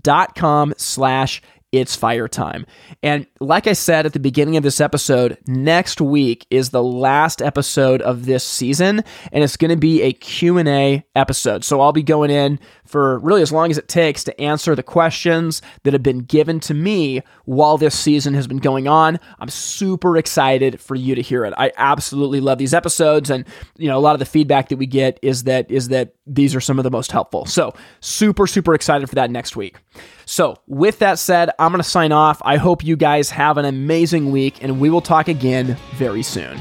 [0.03, 1.41] dot com slash
[1.75, 2.67] it's fire time.
[3.03, 7.43] And like I said at the beginning of this episode, next week is the last
[7.43, 9.03] episode of this season
[9.33, 11.65] and it's going to be a Q&A episode.
[11.65, 12.61] So I'll be going in
[12.95, 16.61] for really as long as it takes to answer the questions that have been given
[16.61, 19.19] to me while this season has been going on.
[19.41, 21.53] I'm super excited for you to hear it.
[21.59, 23.45] I absolutely love these episodes and
[23.77, 26.55] you know a lot of the feedback that we get is that is that these
[26.55, 27.47] are some of the most helpful.
[27.47, 29.79] So, super super excited for that next week.
[30.25, 32.41] So, with that said, I'm going to sign off.
[32.45, 36.61] I hope you guys have an amazing week and we will talk again very soon.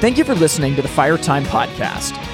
[0.00, 2.33] Thank you for listening to the Fire Time podcast.